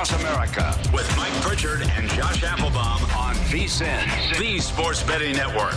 [0.00, 5.74] Across America with Mike Pritchard and Josh Applebaum on VSIN, the Sports Betting Network.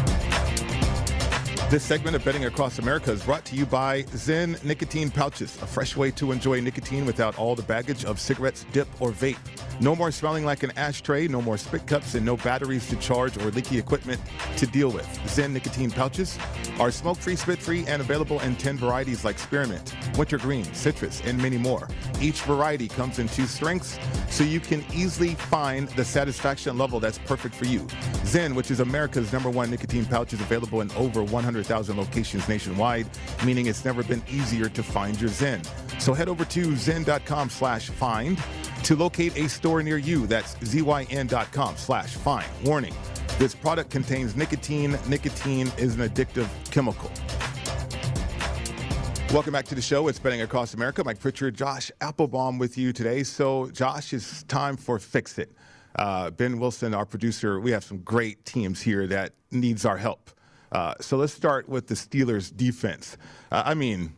[1.74, 5.66] This segment of Betting Across America is brought to you by ZYN Nicotine Pouches, a
[5.66, 9.40] fresh way to enjoy nicotine without all the baggage of cigarettes, dip, or vape.
[9.82, 13.36] No more smelling like an ashtray, no more spit cups, and no batteries to charge
[13.38, 14.22] or leaky equipment
[14.58, 15.08] to deal with.
[15.26, 16.38] ZYN Nicotine Pouches
[16.80, 21.42] are smoke free, spit free, and available in 10 varieties like spearmint, wintergreen, citrus, and
[21.42, 21.90] many more.
[22.22, 23.98] Each variety comes in two strengths,
[24.30, 27.80] so you can easily find the satisfaction level that's perfect for you.
[28.26, 31.24] ZYN, which is America's number one nicotine pouch, is available in over
[31.64, 33.08] 100,000 locations nationwide,
[33.46, 35.62] meaning it's never been easier to find your Zen.
[36.00, 38.38] So head over to zyn.com slash find
[38.84, 40.28] to locate a store near you.
[40.28, 42.46] That's zyn.com slash find.
[42.66, 42.94] Warning,
[43.40, 44.98] this product contains nicotine.
[45.08, 47.10] Nicotine is an addictive chemical.
[49.32, 50.10] Welcome back to the show.
[50.10, 51.04] It's Betting Across America.
[51.04, 53.24] Mike Pritchard, Josh Applebaum with you today.
[53.24, 55.52] So, Josh, it's time for Fix It.
[55.96, 60.30] Uh, ben Wilson, our producer, we have some great teams here that needs our help.
[60.74, 63.16] Uh, so let's start with the Steelers defense.
[63.52, 64.14] Uh, I mean,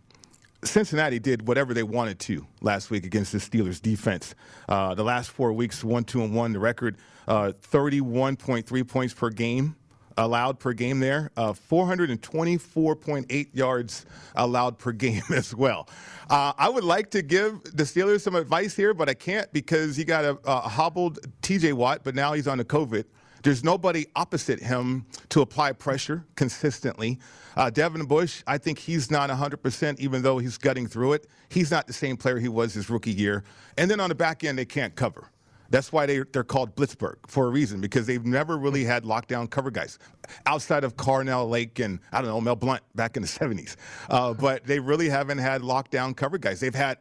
[0.63, 4.33] Cincinnati did whatever they wanted to last week against the Steelers defense.
[4.67, 6.53] Uh, the last four weeks, one, two, and one.
[6.53, 9.75] The record, uh, 31.3 points per game
[10.17, 11.29] allowed per game there.
[11.35, 15.89] Uh, 424.8 yards allowed per game as well.
[16.29, 19.99] Uh, I would like to give the Steelers some advice here, but I can't because
[19.99, 23.03] you got a, a hobbled TJ Watt, but now he's on the COVID.
[23.45, 27.19] There's nobody opposite him to apply pressure consistently.
[27.55, 31.27] Uh, Devin Bush, I think he's not 100%, even though he's gutting through it.
[31.49, 33.43] He's not the same player he was his rookie year.
[33.77, 35.29] And then on the back end, they can't cover.
[35.69, 39.47] That's why they, they're called Blitzburg for a reason, because they've never really had lockdown
[39.47, 39.99] cover guys
[40.47, 43.75] outside of Carnell Lake and, I don't know, Mel Blount back in the 70s.
[44.09, 46.59] Uh, but they really haven't had lockdown cover guys.
[46.59, 46.97] They've had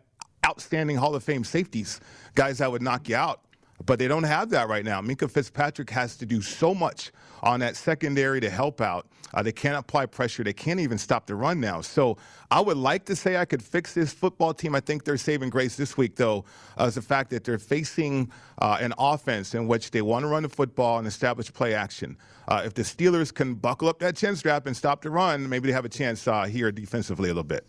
[0.46, 2.00] outstanding Hall of Fame safeties,
[2.34, 3.40] guys that would knock you out
[3.86, 5.00] but they don't have that right now.
[5.00, 9.06] Minkah Fitzpatrick has to do so much on that secondary to help out.
[9.34, 10.44] Uh, they can't apply pressure.
[10.44, 11.80] They can't even stop the run now.
[11.80, 12.16] So
[12.50, 14.74] I would like to say I could fix this football team.
[14.74, 16.44] I think they're saving grace this week, though,
[16.78, 20.28] uh, is the fact that they're facing uh, an offense in which they want to
[20.28, 22.16] run the football and establish play action.
[22.46, 25.66] Uh, if the Steelers can buckle up that chin strap and stop the run, maybe
[25.66, 27.66] they have a chance uh, here defensively a little bit.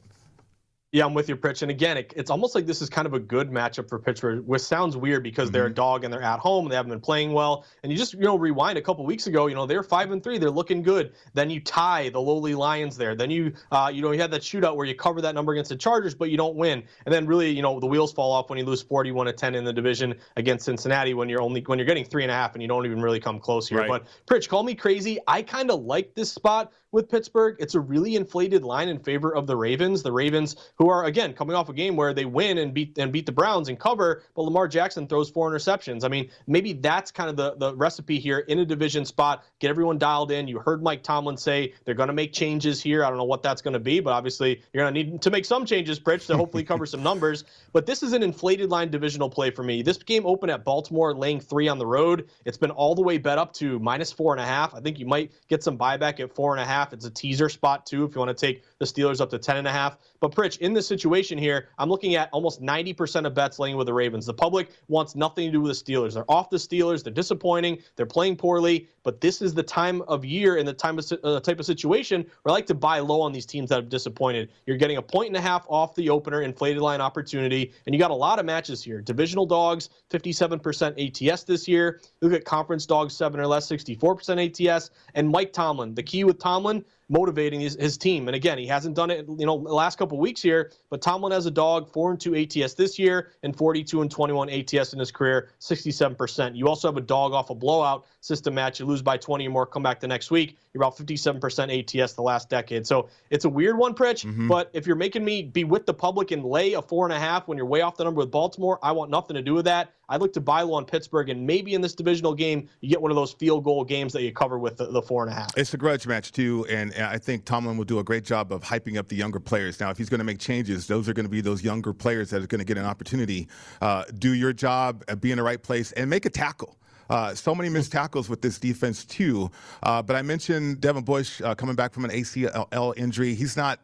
[0.92, 1.62] Yeah, I'm with you, Pritch.
[1.62, 4.46] And again, it, it's almost like this is kind of a good matchup for Pittsburgh,
[4.46, 5.54] which sounds weird because mm-hmm.
[5.54, 5.76] they're a mm-hmm.
[5.76, 7.66] dog and they're at home and they haven't been playing well.
[7.84, 10.24] And you just, you know, rewind a couple weeks ago, you know, they're five and
[10.24, 11.12] three, they're looking good.
[11.34, 13.14] Then you tie the lowly Lions there.
[13.14, 15.70] Then you, uh, you know, you had that shootout where you cover that number against
[15.70, 16.84] the Chargers, but you don't win.
[17.06, 19.56] And then really, you know, the wheels fall off when you lose 41 to 10
[19.56, 22.54] in the division against Cincinnati when you're only when you're getting three and a half
[22.54, 23.80] and you don't even really come close here.
[23.80, 23.90] Right.
[23.90, 25.20] But Pritch, call me crazy.
[25.28, 27.58] I kind of like this spot with Pittsburgh.
[27.60, 30.02] It's a really inflated line in favor of the Ravens.
[30.02, 33.12] The Ravens, who are again coming off a game where they win and beat and
[33.12, 36.04] beat the Browns and cover, but Lamar Jackson throws four interceptions.
[36.04, 39.44] I mean, maybe that's kind of the the recipe here in a division spot.
[39.60, 40.48] Get everyone dialed in.
[40.48, 43.04] You heard Mike Tomlin say they're going to make changes here.
[43.04, 45.30] I don't know what that's going to be, but obviously you're going to need to
[45.30, 47.44] make some changes, Pritch, to hopefully cover some numbers.
[47.74, 49.82] But this is an inflated line divisional play for me.
[49.82, 52.30] This game opened at Baltimore, laying three on the road.
[52.46, 54.74] It's been all the way bet up to minus four and a half.
[54.74, 56.85] I think you might get some buyback at four and a half.
[56.94, 59.58] It's a teaser spot too if you want to take the Steelers up to ten
[59.58, 59.98] and a half.
[60.20, 63.88] But Pritch, in this situation here, I'm looking at almost 90% of bets laying with
[63.88, 64.26] the Ravens.
[64.26, 66.14] The public wants nothing to do with the Steelers.
[66.14, 67.04] They're off the Steelers.
[67.04, 67.80] They're disappointing.
[67.96, 68.88] They're playing poorly.
[69.04, 72.26] But this is the time of year and the time of uh, type of situation
[72.42, 74.50] where I like to buy low on these teams that have disappointed.
[74.66, 78.00] You're getting a point and a half off the opener, inflated line opportunity, and you
[78.00, 79.02] got a lot of matches here.
[79.02, 82.02] Divisional dogs, 57% ATS this year.
[82.22, 84.90] Look at conference dogs, seven or less, 64% ATS.
[85.14, 85.94] And Mike Tomlin.
[85.94, 88.28] The key with Tomlin, motivating his, his team.
[88.28, 90.72] And again, he hasn't done it, you know, the last couple weeks here.
[90.90, 94.50] But Tomlin has a dog, four and two ATS this year, and 42 and 21
[94.50, 96.56] ATS in his career, 67%.
[96.56, 98.80] You also have a dog off a blowout system match.
[98.80, 100.58] You lose by 20 or more, come back the next week.
[100.74, 102.88] You're about 57% ATS the last decade.
[102.88, 104.26] So it's a weird one, Pritch.
[104.26, 104.48] Mm-hmm.
[104.48, 107.20] But if you're making me be with the public and lay a four and a
[107.20, 109.66] half when you're way off the number with Baltimore, I want nothing to do with
[109.66, 109.94] that.
[110.10, 113.02] I'd look to buy low on Pittsburgh, and maybe in this divisional game, you get
[113.02, 115.36] one of those field goal games that you cover with the, the four and a
[115.36, 115.58] half.
[115.58, 118.64] It's a grudge match, too, and I think Tomlin will do a great job of
[118.64, 119.80] hyping up the younger players.
[119.80, 122.30] Now, if he's going to make changes, those are going to be those younger players
[122.30, 123.48] that are going to get an opportunity.
[123.82, 126.78] Uh, do your job, uh, be in the right place, and make a tackle.
[127.10, 129.50] Uh, so many missed tackles with this defense too.
[129.84, 133.36] Uh, but I mentioned Devin Bush uh, coming back from an ACL injury.
[133.36, 133.80] He's not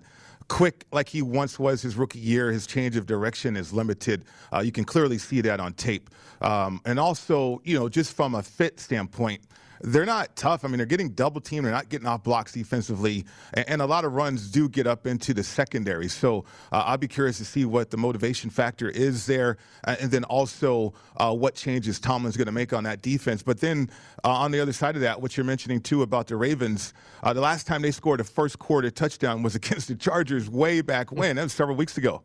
[0.52, 2.52] quick like he once was his rookie year.
[2.52, 4.26] His change of direction is limited.
[4.54, 6.10] Uh, you can clearly see that on tape.
[6.42, 9.42] Um, and also, you know, just from a fit standpoint,
[9.84, 10.64] they're not tough.
[10.64, 11.66] I mean, they're getting double teamed.
[11.66, 15.08] They're not getting off blocks defensively, and, and a lot of runs do get up
[15.08, 16.08] into the secondary.
[16.08, 20.12] So uh, I'll be curious to see what the motivation factor is there, uh, and
[20.12, 23.44] then also uh, what changes Tomlin's going to make on that defense.
[23.44, 23.90] But then
[24.24, 27.34] uh, on the other side of that, what you're mentioning too about the Ravens, uh,
[27.34, 31.12] the last time they scored a first quarter touchdown was against the Chargers way back
[31.12, 31.36] when.
[31.36, 32.24] That was several weeks ago.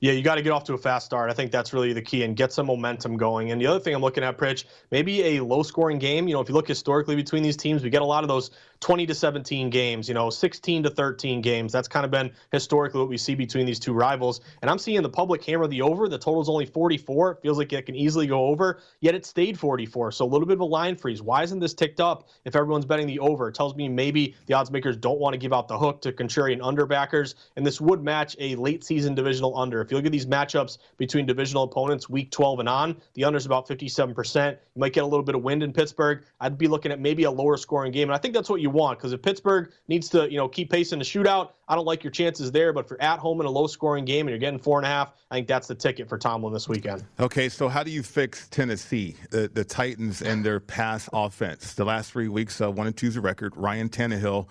[0.00, 1.30] Yeah, you got to get off to a fast start.
[1.30, 3.50] I think that's really the key and get some momentum going.
[3.50, 6.28] And the other thing I'm looking at, Pritch, maybe a low scoring game.
[6.28, 8.50] You know, if you look historically between these teams, we get a lot of those
[8.80, 11.72] 20 to 17 games, you know, 16 to 13 games.
[11.72, 14.40] That's kind of been historically what we see between these two rivals.
[14.62, 16.08] And I'm seeing the public hammer the over.
[16.08, 17.32] The total's only 44.
[17.32, 20.12] It feels like it can easily go over, yet it stayed 44.
[20.12, 21.22] So a little bit of a line freeze.
[21.22, 23.48] Why isn't this ticked up if everyone's betting the over?
[23.48, 26.12] It tells me maybe the odds makers don't want to give out the hook to
[26.12, 27.34] contrarian underbackers.
[27.56, 29.80] And this would match a late season divisional under.
[29.80, 33.46] If you look at these matchups between divisional opponents week 12 and on, the under's
[33.46, 34.50] about 57%.
[34.52, 36.24] You might get a little bit of wind in Pittsburgh.
[36.40, 38.08] I'd be looking at maybe a lower scoring game.
[38.08, 40.70] And I think that's what you want because if Pittsburgh needs to, you know, keep
[40.70, 42.72] pace in the shootout, I don't like your chances there.
[42.72, 44.88] But for at home in a low scoring game and you're getting four and a
[44.88, 47.04] half, I think that's the ticket for Tomlin this weekend.
[47.18, 51.74] Okay, so how do you fix Tennessee, the, the Titans, and their pass offense?
[51.74, 53.56] The last three weeks, uh, one and two's a record.
[53.56, 54.46] Ryan Tannehill,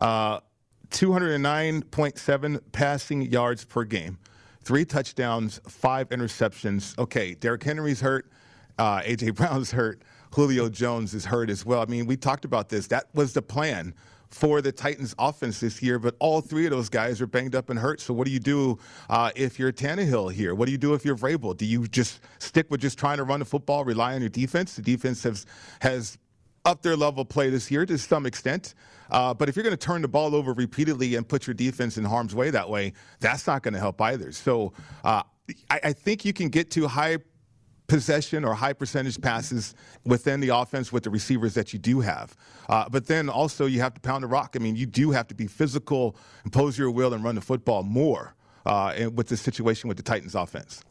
[0.00, 0.40] uh,
[0.90, 4.18] 209.7 passing yards per game,
[4.62, 6.96] three touchdowns, five interceptions.
[6.98, 8.30] Okay, Derrick Henry's hurt.
[8.78, 9.30] Uh, A.J.
[9.30, 10.02] Brown's hurt.
[10.34, 11.80] Julio Jones is hurt as well.
[11.80, 12.88] I mean, we talked about this.
[12.88, 13.94] That was the plan
[14.30, 17.70] for the Titans offense this year, but all three of those guys are banged up
[17.70, 18.00] and hurt.
[18.00, 20.56] So what do you do uh, if you're Tannehill here?
[20.56, 21.56] What do you do if you're Vrabel?
[21.56, 24.74] Do you just stick with just trying to run the football, rely on your defense?
[24.74, 25.46] The defense has
[25.80, 26.18] has
[26.64, 28.74] upped their level play this year to some extent.
[29.10, 31.96] Uh, but if you're going to turn the ball over repeatedly and put your defense
[31.96, 34.32] in harm's way that way, that's not going to help either.
[34.32, 34.72] So
[35.04, 35.22] uh,
[35.70, 37.18] I, I think you can get to high
[37.86, 42.36] possession or high percentage passes within the offense with the receivers that you do have.
[42.68, 44.54] Uh, but then also you have to pound the rock.
[44.56, 47.82] I mean, you do have to be physical, impose your will, and run the football
[47.82, 48.34] more
[48.66, 50.82] uh, with the situation with the Titans offense.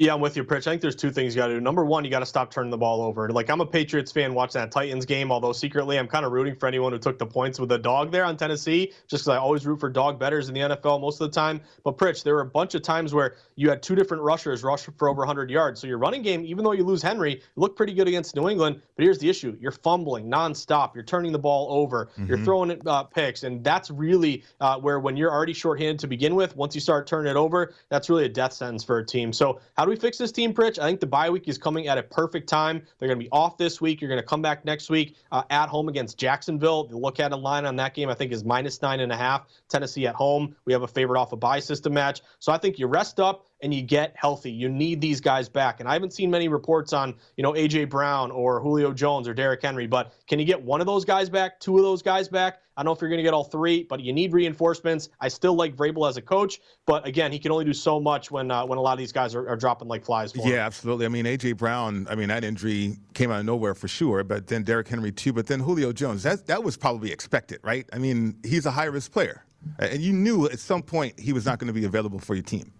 [0.00, 0.66] Yeah, I'm with you, Pritch.
[0.66, 1.60] I think there's two things you got to do.
[1.60, 3.28] Number one, you got to stop turning the ball over.
[3.28, 6.56] Like I'm a Patriots fan watching that Titans game, although secretly I'm kind of rooting
[6.56, 9.36] for anyone who took the points with a dog there on Tennessee, just because I
[9.36, 11.60] always root for dog betters in the NFL most of the time.
[11.84, 14.88] But Pritch, there were a bunch of times where you had two different rushers rush
[14.98, 15.80] for over 100 yards.
[15.80, 18.82] So your running game, even though you lose Henry, looked pretty good against New England.
[18.96, 20.96] But here's the issue: you're fumbling nonstop.
[20.96, 22.06] You're turning the ball over.
[22.06, 22.26] Mm-hmm.
[22.26, 26.08] You're throwing it uh, picks, and that's really uh, where when you're already shorthanded to
[26.08, 29.06] begin with, once you start turning it over, that's really a death sentence for a
[29.06, 29.32] team.
[29.32, 30.78] So how do we fix this team, Pritch?
[30.78, 32.82] I think the bye week is coming at a perfect time.
[32.98, 34.00] They're going to be off this week.
[34.00, 36.86] You're going to come back next week uh, at home against Jacksonville.
[36.86, 39.16] The look at a line on that game, I think, is minus nine and a
[39.16, 39.46] half.
[39.68, 40.54] Tennessee at home.
[40.64, 42.22] We have a favorite off a bye system match.
[42.38, 44.52] So I think you rest up and you get healthy.
[44.52, 45.80] You need these guys back.
[45.80, 49.32] And I haven't seen many reports on, you know, AJ Brown or Julio Jones or
[49.32, 52.28] Derrick Henry, but can you get one of those guys back, two of those guys
[52.28, 52.60] back?
[52.76, 55.08] I don't know if you're going to get all three, but you need reinforcements.
[55.20, 58.30] I still like Vrabel as a coach, but again, he can only do so much
[58.30, 60.32] when uh, when a lot of these guys are, are dropping like flies.
[60.34, 61.06] yeah, absolutely.
[61.06, 62.06] I mean, AJ Brown.
[62.10, 65.32] I mean, that injury came out of nowhere for sure, but then Derrick Henry too.
[65.32, 66.24] But then Julio Jones.
[66.24, 67.88] That that was probably expected, right?
[67.92, 69.44] I mean, he's a high risk player,
[69.78, 72.42] and you knew at some point he was not going to be available for your
[72.42, 72.72] team.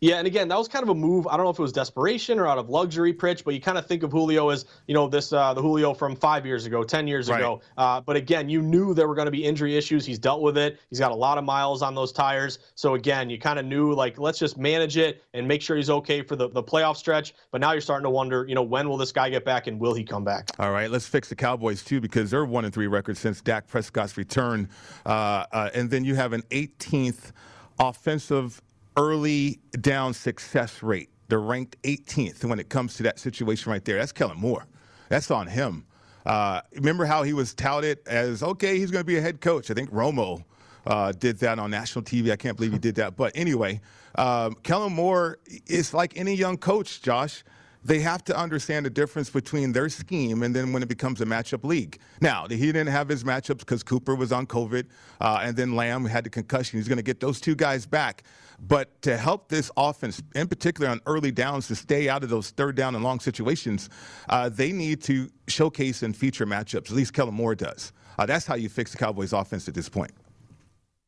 [0.00, 1.26] Yeah, and again, that was kind of a move.
[1.26, 3.76] I don't know if it was desperation or out of luxury, Pritch, but you kind
[3.76, 6.82] of think of Julio as, you know, this uh, the Julio from five years ago,
[6.82, 7.38] ten years right.
[7.38, 7.60] ago.
[7.76, 10.06] Uh, but again, you knew there were going to be injury issues.
[10.06, 10.80] He's dealt with it.
[10.88, 12.60] He's got a lot of miles on those tires.
[12.74, 15.90] So again, you kind of knew like let's just manage it and make sure he's
[15.90, 17.34] okay for the the playoff stretch.
[17.50, 19.78] But now you're starting to wonder, you know, when will this guy get back and
[19.78, 20.48] will he come back?
[20.58, 23.68] All right, let's fix the Cowboys too because they're one and three records since Dak
[23.68, 24.70] Prescott's return,
[25.04, 27.32] uh, uh and then you have an 18th
[27.78, 28.62] offensive
[29.00, 31.08] early down success rate.
[31.28, 33.98] They're ranked 18th when it comes to that situation right there.
[33.98, 34.66] That's Kellen Moore.
[35.08, 35.86] That's on him.
[36.26, 39.70] Uh, remember how he was touted as okay, he's going to be a head coach.
[39.70, 40.44] I think Romo
[40.86, 42.30] uh, did that on national TV.
[42.30, 43.16] I can't believe he did that.
[43.16, 43.80] But anyway,
[44.16, 47.42] um, Kellen Moore is like any young coach, Josh
[47.84, 51.24] they have to understand the difference between their scheme and then when it becomes a
[51.24, 51.98] matchup league.
[52.20, 54.86] Now, he didn't have his matchups because Cooper was on COVID,
[55.20, 56.78] uh, and then Lamb had the concussion.
[56.78, 58.24] He's going to get those two guys back.
[58.60, 62.50] But to help this offense, in particular on early downs, to stay out of those
[62.50, 63.88] third down and long situations,
[64.28, 66.90] uh, they need to showcase and feature matchups.
[66.90, 67.92] At least Kellen Moore does.
[68.18, 70.10] Uh, that's how you fix the Cowboys' offense at this point.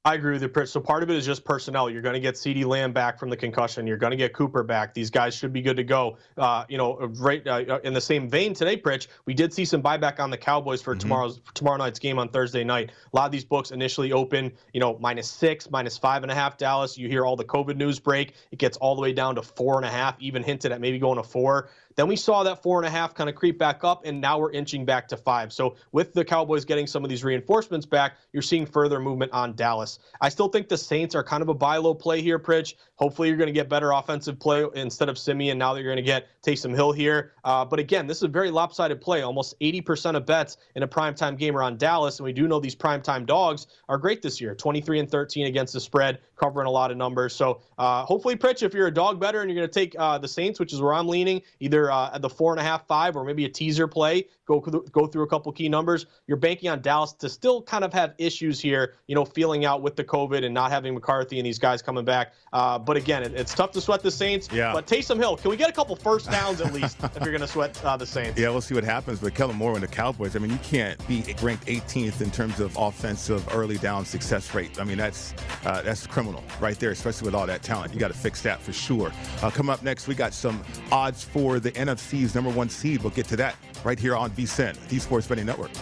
[0.05, 0.67] I agree with you, Pritch.
[0.67, 1.89] So part of it is just personnel.
[1.89, 3.87] You're going to get CeeDee Lamb back from the concussion.
[3.87, 4.95] You're going to get Cooper back.
[4.95, 6.17] These guys should be good to go.
[6.37, 9.81] Uh, you know, right uh, in the same vein today, Pritch, we did see some
[9.81, 11.03] buyback on the Cowboys for mm-hmm.
[11.03, 12.91] tomorrow's for tomorrow night's game on Thursday night.
[13.13, 16.35] A lot of these books initially open, you know, minus six, minus five and a
[16.35, 16.59] half.
[16.59, 16.99] Dallas.
[16.99, 18.35] You hear all the COVID news break.
[18.51, 20.17] It gets all the way down to four and a half.
[20.19, 21.69] Even hinted at maybe going to four.
[21.97, 24.39] Then we saw that four and a half kind of creep back up, and now
[24.39, 25.53] we're inching back to five.
[25.53, 29.55] So with the Cowboys getting some of these reinforcements back, you're seeing further movement on
[29.55, 29.99] Dallas.
[30.21, 32.75] I still think the Saints are kind of a buy low play here, Pritch.
[32.97, 35.59] Hopefully, you're going to get better offensive play instead of Siemian.
[35.59, 38.29] Now that you're going to get Taysom Hill here, uh, but again, this is a
[38.29, 39.23] very lopsided play.
[39.23, 42.61] Almost 80% of bets in a primetime game are on Dallas, and we do know
[42.61, 44.55] these primetime dogs are great this year.
[44.55, 47.35] 23 and 13 against the spread, covering a lot of numbers.
[47.35, 50.19] So uh, hopefully, Pritch, if you're a dog better and you're going to take uh,
[50.19, 52.87] the Saints, which is where I'm leaning, either uh, at the four and a half,
[52.87, 54.27] five, or maybe a teaser play.
[54.47, 56.07] Go go through a couple key numbers.
[56.27, 59.83] You're banking on Dallas to still kind of have issues here, you know, feeling out
[59.83, 62.33] with the COVID and not having McCarthy and these guys coming back.
[62.53, 64.49] Uh, but again, it, it's tough to sweat the Saints.
[64.53, 64.73] Yeah.
[64.73, 67.41] But Taysom Hill, can we get a couple first downs at least if you're going
[67.41, 68.39] to sweat uh, the Saints?
[68.39, 69.21] Yeah, we'll see what happens.
[69.21, 72.61] But Kellen Moore and the Cowboys, I mean, you can't be ranked 18th in terms
[72.61, 74.81] of offensive early down success rate.
[74.81, 77.95] I mean, that's uh, that's criminal right there, especially with all that talent.
[77.95, 79.13] You got to fix that for sure.
[79.43, 83.03] Uh, come up next, we got some odds for the NFC's number one seed.
[83.03, 85.73] We'll get to that right here on VSIN, the Sports Betting Network.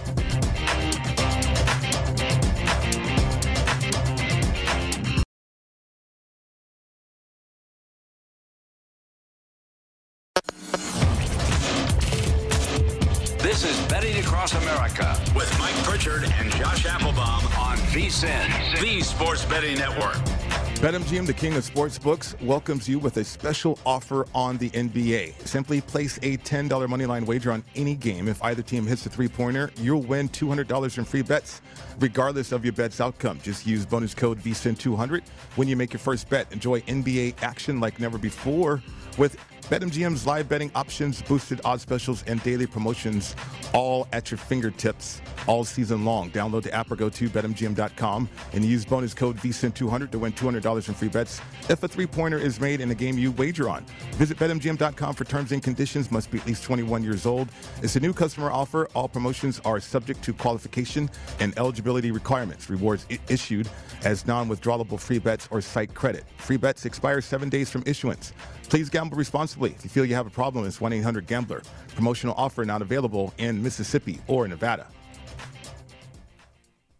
[13.39, 19.45] This is Betting Across America with Mike Pritchard and Josh Applebaum on VSIN, the Sports
[19.45, 20.50] Betting Network.
[20.81, 25.39] BetMGM, the king of sportsbooks, welcomes you with a special offer on the NBA.
[25.47, 28.29] Simply place a $10 moneyline wager on any game.
[28.29, 31.61] If either team hits a three pointer, you'll win $200 in free bets,
[31.99, 33.41] regardless of your bet's outcome.
[33.43, 35.21] Just use bonus code VSIN200
[35.57, 36.51] when you make your first bet.
[36.51, 38.83] Enjoy NBA action like never before
[39.19, 43.37] with BetMGM's live betting options, boosted odds specials, and daily promotions
[43.73, 46.31] all at your fingertips all season long.
[46.31, 50.89] Download the app or go to betmgm.com and use bonus code VSIN200 to win $200
[50.89, 53.85] in free bets if a three pointer is made in a game you wager on.
[54.15, 56.11] Visit betmgm.com for terms and conditions.
[56.11, 57.49] Must be at least 21 years old.
[57.81, 58.89] It's a new customer offer.
[58.95, 61.09] All promotions are subject to qualification
[61.39, 62.69] and eligibility requirements.
[62.69, 63.69] Rewards I- issued
[64.05, 66.25] as non withdrawable free bets or site credit.
[66.39, 68.33] Free bets expire seven days from issuance.
[68.71, 69.73] Please gamble responsibly.
[69.73, 71.61] If you feel you have a problem, it's 1 800 Gambler.
[71.97, 74.87] Promotional offer not available in Mississippi or Nevada.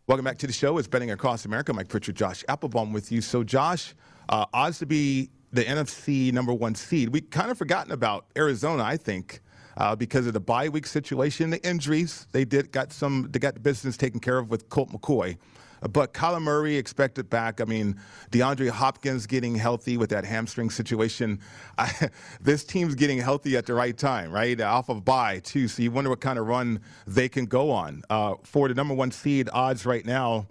[0.09, 0.79] Welcome back to the show.
[0.79, 1.73] It's Betting Across America.
[1.73, 3.21] Mike Pritchard, Josh Applebaum with you.
[3.21, 3.95] So, Josh,
[4.31, 7.11] uh, odds to be the NFC number one seed.
[7.11, 9.41] We kind of forgotten about Arizona, I think.
[9.77, 13.55] Uh, because of the bye week situation, the injuries, they did got some, they got
[13.55, 15.39] the business taken care of with Colt McCoy.
[15.81, 17.61] But Kyler Murray expected back.
[17.61, 18.01] I mean,
[18.31, 21.41] DeAndre Hopkins getting healthy with that hamstring situation.
[21.79, 22.11] I,
[22.41, 24.61] this team's getting healthy at the right time, right?
[24.61, 25.69] Off of bye, too.
[25.69, 28.03] So you wonder what kind of run they can go on.
[28.11, 30.47] Uh, for the number one seed odds right now,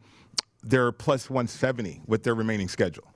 [0.63, 3.08] they're plus 170 with their remaining schedule.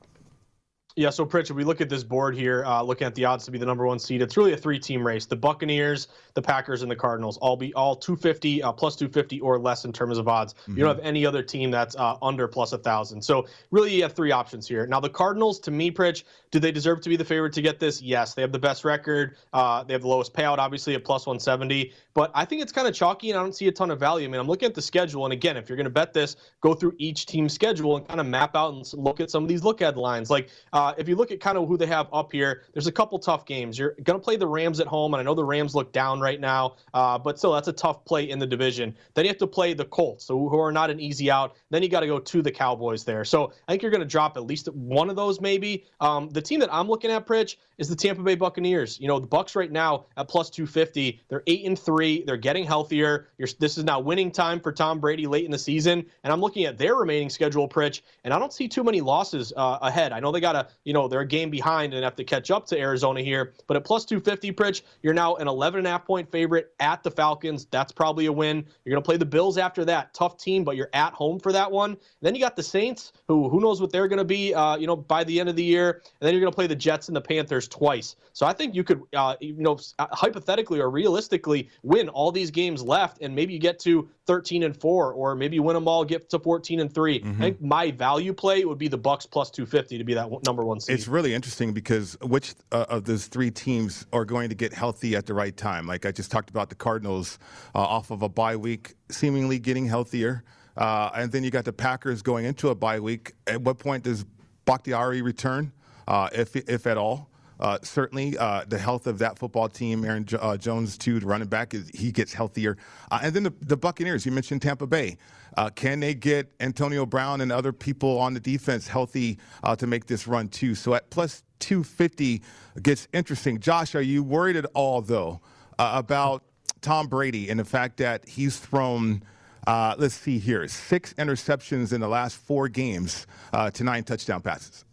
[0.96, 3.46] Yeah, so Pritch, if we look at this board here, uh, looking at the odds
[3.46, 5.26] to be the number one seed, it's really a three-team race.
[5.26, 9.58] The Buccaneers, the Packers, and the Cardinals all be all 250, uh, plus 250 or
[9.58, 10.54] less in terms of odds.
[10.54, 10.78] Mm-hmm.
[10.78, 13.24] You don't have any other team that's uh, under plus a thousand.
[13.24, 14.86] So really, you have three options here.
[14.86, 17.80] Now, the Cardinals, to me, Pritch, do they deserve to be the favorite to get
[17.80, 18.00] this?
[18.00, 19.38] Yes, they have the best record.
[19.52, 21.92] Uh, they have the lowest payout, obviously, at plus 170.
[22.14, 24.28] But I think it's kind of chalky, and I don't see a ton of value.
[24.28, 26.36] I mean, I'm looking at the schedule, and again, if you're going to bet this,
[26.62, 29.50] go through each team's schedule and kind of map out and look at some of
[29.50, 30.30] these look ahead lines.
[30.30, 30.50] Like
[30.84, 33.18] uh, if you look at kind of who they have up here, there's a couple
[33.18, 33.80] tough games.
[33.80, 36.20] You're going to play the Rams at home, and I know the Rams look down
[36.20, 38.96] right now, uh, but still, that's a tough play in the division.
[39.14, 41.56] Then you have to play the Colts, so who are not an easy out.
[41.70, 43.24] Then you got to go to the Cowboys there.
[43.24, 45.86] So I think you're going to drop at least one of those, maybe.
[46.02, 49.00] Um, the team that I'm looking at, Pritch, is the Tampa Bay Buccaneers.
[49.00, 51.22] You know, the Bucks right now at plus 250.
[51.28, 52.24] They're eight and three.
[52.24, 53.30] They're getting healthier.
[53.38, 56.42] You're, this is now winning time for Tom Brady late in the season, and I'm
[56.42, 60.12] looking at their remaining schedule, Pritch, and I don't see too many losses uh, ahead.
[60.12, 62.52] I know they got a you know, they're a game behind and have to catch
[62.52, 63.54] up to Arizona here.
[63.68, 67.04] But at plus 250, Pritch, you're now an 11 and a half point favorite at
[67.04, 67.66] the Falcons.
[67.72, 68.66] That's probably a win.
[68.84, 70.14] You're going to play the Bills after that.
[70.14, 71.92] Tough team, but you're at home for that one.
[71.92, 74.78] And then you got the Saints, who who knows what they're going to be, uh,
[74.78, 75.92] you know, by the end of the year.
[75.92, 78.16] And then you're going to play the Jets and the Panthers twice.
[78.34, 82.52] So I think you could, uh, you know, uh, hypothetically or realistically win all these
[82.52, 86.06] games left, and maybe you get to 13 and four, or maybe win them all,
[86.06, 87.42] get to 14 and 3 mm-hmm.
[87.42, 90.64] I think my value play would be the Bucks plus 250 to be that number
[90.64, 90.96] one seed.
[90.96, 95.16] It's really interesting because which uh, of those three teams are going to get healthy
[95.16, 95.88] at the right time?
[95.88, 97.40] Like I just talked about the Cardinals
[97.76, 100.44] uh, off of a bye week, seemingly getting healthier.
[100.76, 103.34] Uh, and then you got the Packers going into a bye week.
[103.46, 104.26] At what point does
[104.66, 105.72] Bakhtiari return,
[106.08, 107.30] uh, if if at all?
[107.64, 111.26] Uh, certainly, uh, the health of that football team, Aaron jo- uh, Jones, too, the
[111.26, 112.78] running back, is, he gets healthier.
[113.10, 115.16] Uh, and then the, the, Buccaneers, you mentioned Tampa Bay.
[115.56, 119.88] Uh, can they get Antonio Brown and other people on the defense healthy uh, to
[119.88, 120.76] make this run, too?
[120.76, 122.42] So at plus 250
[122.82, 123.58] gets interesting.
[123.62, 125.40] Josh, are you worried at all, though,
[125.80, 126.44] about
[126.82, 129.24] Tom Brady and the fact that he's thrown.
[129.66, 133.26] let's see here, six interceptions in the last four games
[133.74, 134.84] to nine touchdown passes.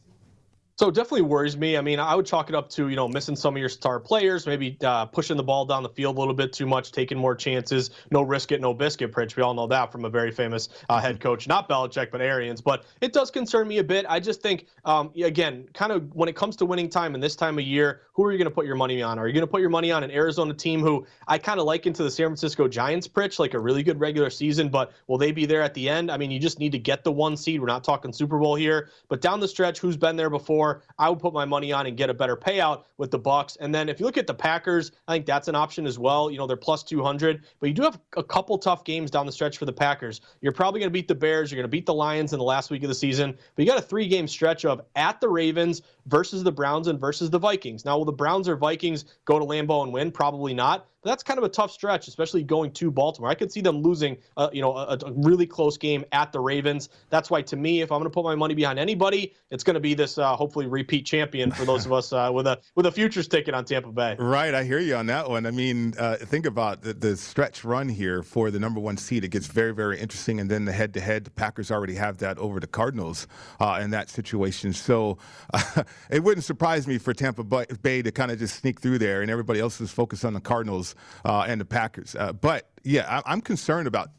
[0.81, 1.77] So definitely worries me.
[1.77, 4.01] I mean, I would chalk it up to you know missing some of your star
[4.01, 7.19] players, maybe uh, pushing the ball down the field a little bit too much, taking
[7.19, 7.91] more chances.
[8.11, 9.13] No risk it, no biscuit.
[9.13, 9.37] Pritch.
[9.37, 11.23] We all know that from a very famous uh, head mm-hmm.
[11.23, 12.63] coach, not Belichick, but Arians.
[12.63, 14.07] But it does concern me a bit.
[14.09, 17.37] I just think, um, again, kind of when it comes to winning time and this
[17.37, 19.19] time of year, who are you going to put your money on?
[19.19, 21.67] Are you going to put your money on an Arizona team who I kind of
[21.67, 25.19] liken to the San Francisco Giants, Pritch, like a really good regular season, but will
[25.19, 26.11] they be there at the end?
[26.11, 27.61] I mean, you just need to get the one seed.
[27.61, 30.70] We're not talking Super Bowl here, but down the stretch, who's been there before?
[30.99, 33.57] I would put my money on and get a better payout with the Bucks.
[33.61, 36.31] And then if you look at the Packers, I think that's an option as well.
[36.31, 39.33] You know, they're plus 200, but you do have a couple tough games down the
[39.33, 40.21] stretch for the Packers.
[40.41, 42.45] You're probably going to beat the Bears, you're going to beat the Lions in the
[42.45, 45.83] last week of the season, but you got a three-game stretch of at the Ravens
[46.07, 47.85] versus the Browns and versus the Vikings.
[47.85, 50.11] Now, will the Browns or Vikings go to Lambeau and win?
[50.11, 50.87] Probably not.
[51.03, 53.31] But that's kind of a tough stretch, especially going to Baltimore.
[53.31, 56.41] I could see them losing, uh, you know, a, a, really close game at the
[56.41, 56.91] Ravens.
[57.09, 59.75] That's why, to me, if I'm going to put my money behind anybody, it's going
[59.75, 62.85] to be this uh, hopefully repeat champion for those of us uh, with a with
[62.85, 64.17] a futures ticket on Tampa Bay.
[64.19, 65.47] Right, I hear you on that one.
[65.47, 69.25] I mean, uh, think about the, the, stretch run here for the number one seed.
[69.25, 72.61] It gets very, very interesting, and then the head-to-head, the Packers already have that over
[72.61, 73.27] the Cardinals
[73.59, 74.73] uh, in that situation.
[74.73, 75.19] So
[76.11, 79.31] it wouldn't surprise me for Tampa Bay to kind of just sneak through there, and
[79.31, 80.90] everybody else is focused on the Cardinals
[81.25, 82.15] uh, and the Packers.
[82.15, 84.11] Uh, but yeah, I, am concerned about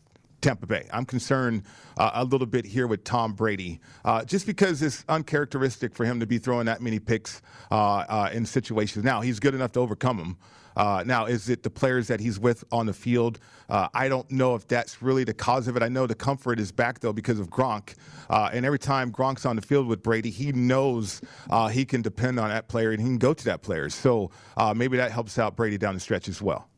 [0.42, 0.88] Tampa Bay.
[0.92, 1.64] I'm concerned
[1.98, 6.20] uh, a little bit here with Tom Brady, uh, just because it's uncharacteristic for him
[6.20, 9.06] to be throwing that many picks uh, uh in situations.
[9.06, 10.38] Now he's good enough to overcome them.
[10.76, 13.40] Uh, now, is it the players that he's with on the field?
[13.70, 15.84] Uh, I don't know if that's really the cause of it.
[15.84, 17.96] I know the comfort is back though because of Gronk,
[18.30, 21.22] and every time Gronk's on the field with Brady, he knows
[21.72, 23.90] he can depend on that player and he can go to that player.
[23.90, 24.32] So
[24.76, 26.71] maybe that helps out Brady down the stretch as well.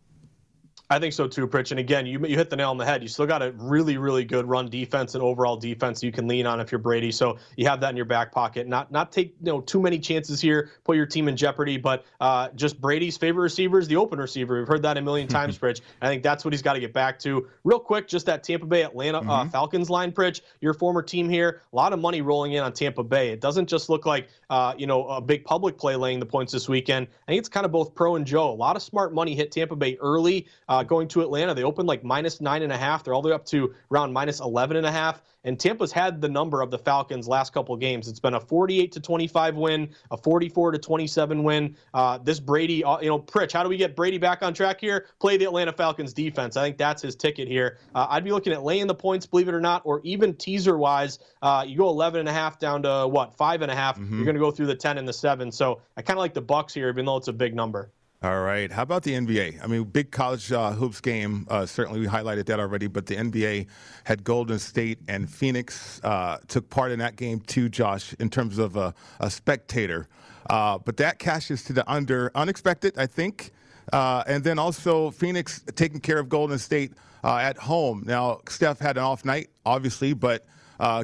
[0.94, 1.72] I think so too, Pritch.
[1.72, 3.02] And again, you you hit the nail on the head.
[3.02, 6.46] You still got a really, really good run defense and overall defense you can lean
[6.46, 7.12] on if you're Brady.
[7.12, 8.68] So you have that in your back pocket.
[8.68, 11.78] Not not take you know too many chances here, put your team in jeopardy.
[11.78, 14.60] But uh, just Brady's favorite receiver is the open receiver.
[14.60, 15.82] We've heard that a million times, Pritch.
[16.00, 17.48] I think that's what he's got to get back to.
[17.64, 19.30] Real quick, just that Tampa Bay Atlanta uh, mm-hmm.
[19.32, 20.42] uh, Falcons line, Pritch.
[20.62, 23.30] Your former team here, a lot of money rolling in on Tampa Bay.
[23.30, 26.54] It doesn't just look like uh, you know a big public play laying the points
[26.54, 27.08] this weekend.
[27.28, 28.52] I think it's kind of both pro and Joe.
[28.52, 31.54] A lot of smart money hit Tampa Bay early, uh, going to Atlanta.
[31.56, 33.06] They they opened like minus nine and a half.
[33.06, 35.22] They're all the way up to around minus 11 and a half.
[35.46, 38.10] And Tampa's had the number of the Falcons last couple games.
[38.10, 41.78] It's been a 48 to 25 win, a 44 to 27 win.
[41.94, 44.82] Uh, this Brady, uh, you know, Pritch, how do we get Brady back on track
[44.82, 45.08] here?
[45.22, 46.58] Play the Atlanta Falcons defense.
[46.58, 47.78] I think that's his ticket here.
[47.96, 50.78] Uh, I'd be looking at laying the points, believe it or not, or even teaser
[50.78, 53.98] wise, uh, you go 11 and a half down to what, five and a half.
[53.98, 54.16] Mm-hmm.
[54.16, 55.50] You're going to go through the 10 and the seven.
[55.50, 57.90] So I kind of like the Bucks here, even though it's a big number.
[58.24, 58.72] All right.
[58.72, 59.62] How about the NBA?
[59.62, 61.46] I mean, big college uh, hoops game.
[61.50, 62.88] Uh, certainly, we highlighted that already.
[62.88, 63.68] But the NBA
[64.06, 68.60] had Golden State and Phoenix uh, took part in that game too, Josh, in terms
[68.60, 70.08] of a, a spectator.
[70.50, 73.52] Uh, but that cashes to the under, unexpected, I think.
[73.92, 76.94] Uh, and then also Phoenix taking care of Golden State
[77.26, 78.04] uh, at home.
[78.06, 80.46] Now, Steph had an off night, obviously, but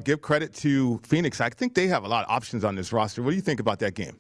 [0.05, 1.41] give credit to Phoenix.
[1.41, 3.21] I think they have a lot of options on this roster.
[3.21, 4.17] What do you think about that game?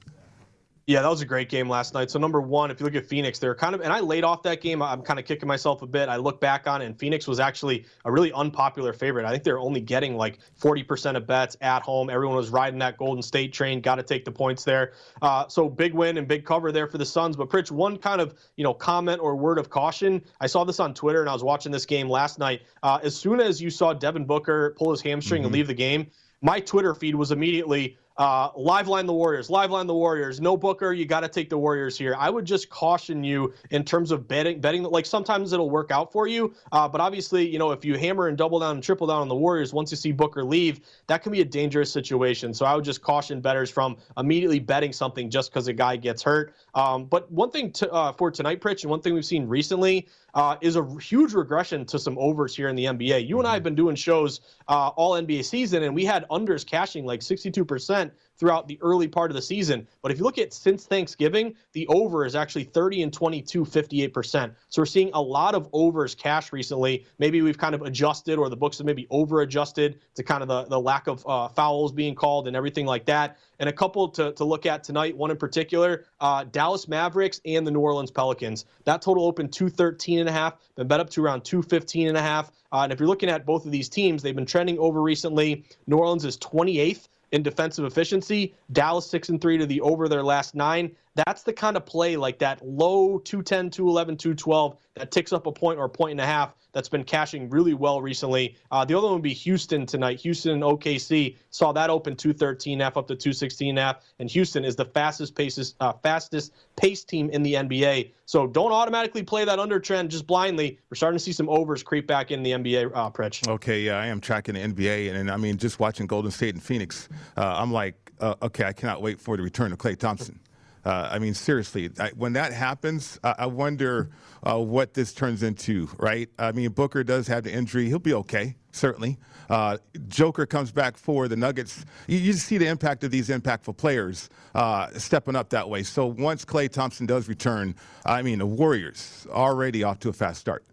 [0.89, 2.09] Yeah, that was a great game last night.
[2.09, 4.41] So number one, if you look at Phoenix, they're kind of, and I laid off
[4.41, 4.81] that game.
[4.81, 6.09] I'm kind of kicking myself a bit.
[6.09, 9.27] I look back on it, and Phoenix was actually a really unpopular favorite.
[9.27, 12.09] I think they're only getting like 40% of bets at home.
[12.09, 13.81] Everyone was riding that Golden State train.
[13.81, 14.93] Got to take the points there.
[15.21, 17.35] Uh, so big win and big cover there for the Suns.
[17.35, 20.23] But Pritch, one kind of you know comment or word of caution.
[20.41, 22.63] I saw this on Twitter, and I was watching this game last night.
[22.81, 25.45] Uh, as soon as you saw Devin Booker pull his hamstring mm-hmm.
[25.45, 26.07] and leave the game,
[26.41, 30.41] my Twitter feed was immediately uh, live line the Warriors, live line the Warriors.
[30.41, 32.15] No Booker, you got to take the Warriors here.
[32.19, 34.59] I would just caution you in terms of betting.
[34.59, 37.97] Betting like sometimes it'll work out for you, uh, but obviously, you know, if you
[37.97, 40.81] hammer and double down and triple down on the Warriors once you see Booker leave,
[41.07, 42.53] that can be a dangerous situation.
[42.53, 46.21] So I would just caution betters from immediately betting something just because a guy gets
[46.21, 46.53] hurt.
[46.75, 50.09] Um, but one thing to, uh, for tonight, Pritch, and one thing we've seen recently
[50.33, 53.27] uh, is a huge regression to some overs here in the NBA.
[53.27, 56.65] You and I have been doing shows uh, all NBA season, and we had unders
[56.65, 58.08] cashing like 62%
[58.39, 59.85] throughout the early part of the season.
[60.01, 64.53] But if you look at since Thanksgiving, the over is actually 30 and 22, 58%.
[64.69, 67.05] So we're seeing a lot of overs cash recently.
[67.19, 70.47] Maybe we've kind of adjusted, or the books have maybe over adjusted to kind of
[70.47, 73.37] the, the lack of uh, fouls being called and everything like that.
[73.59, 77.67] And a couple to, to look at tonight, one in particular, uh, Dallas Mavericks and
[77.67, 78.63] the New Orleans Pelicans.
[78.85, 82.21] That total opened 213 and a half, been bet up to around 215 and a
[82.21, 82.51] half.
[82.71, 85.65] Uh, and if you're looking at both of these teams, they've been trending over recently.
[85.87, 88.55] New Orleans is 28th in defensive efficiency.
[88.71, 90.95] Dallas six and three to the over their last nine.
[91.25, 95.51] That's the kind of play like that low 210, 211, 212 that ticks up a
[95.51, 98.55] point or a point and a half that's been cashing really well recently.
[98.71, 100.19] Uh, the other one would be Houston tonight.
[100.21, 104.75] Houston and OKC saw that open 213 F up to 216 F, and Houston is
[104.75, 108.11] the fastest paces, uh, fastest pace team in the NBA.
[108.25, 110.79] So don't automatically play that under trend just blindly.
[110.89, 113.47] We're starting to see some overs creep back in the NBA, uh, Pritch.
[113.47, 116.53] Okay, yeah, I am tracking the NBA, and, and I mean, just watching Golden State
[116.53, 119.97] and Phoenix, uh, I'm like, uh, okay, I cannot wait for the return of Klay
[119.97, 120.39] Thompson.
[120.85, 124.09] Uh, I mean, seriously, I, when that happens, I, I wonder
[124.43, 126.29] uh, what this turns into, right?
[126.39, 127.87] I mean, Booker does have the injury.
[127.87, 129.17] He'll be okay, certainly.
[129.49, 129.77] Uh,
[130.07, 131.85] Joker comes back for the Nuggets.
[132.07, 135.83] You, you see the impact of these impactful players uh, stepping up that way.
[135.83, 137.75] So once Klay Thompson does return,
[138.05, 140.63] I mean, the Warriors already off to a fast start.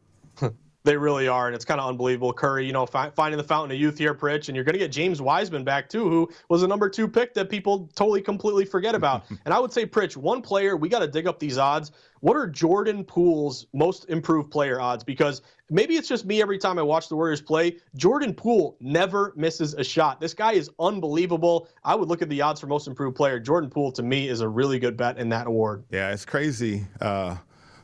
[0.87, 2.33] They really are, and it's kind of unbelievable.
[2.33, 4.79] Curry, you know, fi- finding the fountain of youth here, Pritch, and you're going to
[4.79, 8.65] get James Wiseman back too, who was a number two pick that people totally completely
[8.65, 9.25] forget about.
[9.45, 11.91] and I would say, Pritch, one player we got to dig up these odds.
[12.21, 15.03] What are Jordan Poole's most improved player odds?
[15.03, 17.79] Because maybe it's just me every time I watch the Warriors play.
[17.97, 20.21] Jordan Poole never misses a shot.
[20.21, 21.69] This guy is unbelievable.
[21.83, 23.41] I would look at the odds for most improved player.
[23.41, 25.83] Jordan Poole to me is a really good bet in that award.
[25.91, 26.87] Yeah, it's crazy.
[27.01, 27.39] Uh,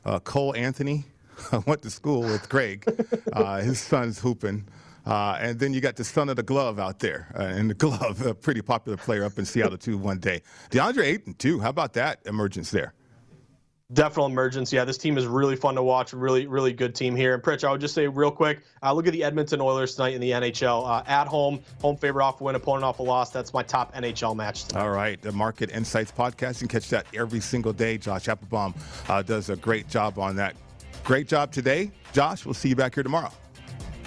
[0.04, 1.04] uh, Cole Anthony
[1.52, 2.84] I went to school with Greg.
[3.32, 4.68] Uh, his son's hooping.
[5.06, 7.74] Uh, and then you got the son of the glove out there, uh, and the
[7.74, 9.96] glove, a pretty popular player up in Seattle too.
[9.96, 11.60] One day, DeAndre Ayton too.
[11.60, 12.92] How about that emergence there?
[13.92, 14.72] Definite emergence.
[14.72, 16.14] Yeah, this team is really fun to watch.
[16.14, 17.34] Really, really good team here.
[17.34, 20.14] And Pritch, I would just say real quick, uh, look at the Edmonton Oilers tonight
[20.14, 20.88] in the NHL.
[20.88, 23.30] Uh, at home, home favorite off a win, opponent off a loss.
[23.30, 24.82] That's my top NHL match tonight.
[24.82, 26.62] All right, the Market Insights podcast.
[26.62, 27.98] You can catch that every single day.
[27.98, 28.74] Josh Applebaum
[29.08, 30.54] uh, does a great job on that.
[31.04, 32.44] Great job today, Josh.
[32.44, 33.32] We'll see you back here tomorrow.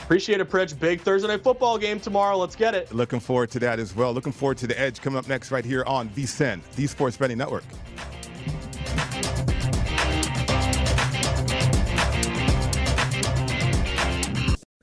[0.03, 0.79] Appreciate it, Pritch.
[0.79, 2.37] Big Thursday night football game tomorrow.
[2.37, 2.93] Let's get it.
[2.93, 4.13] Looking forward to that as well.
[4.13, 7.39] Looking forward to the Edge coming up next right here on VSIN, the Sports Betting
[7.39, 7.63] Network.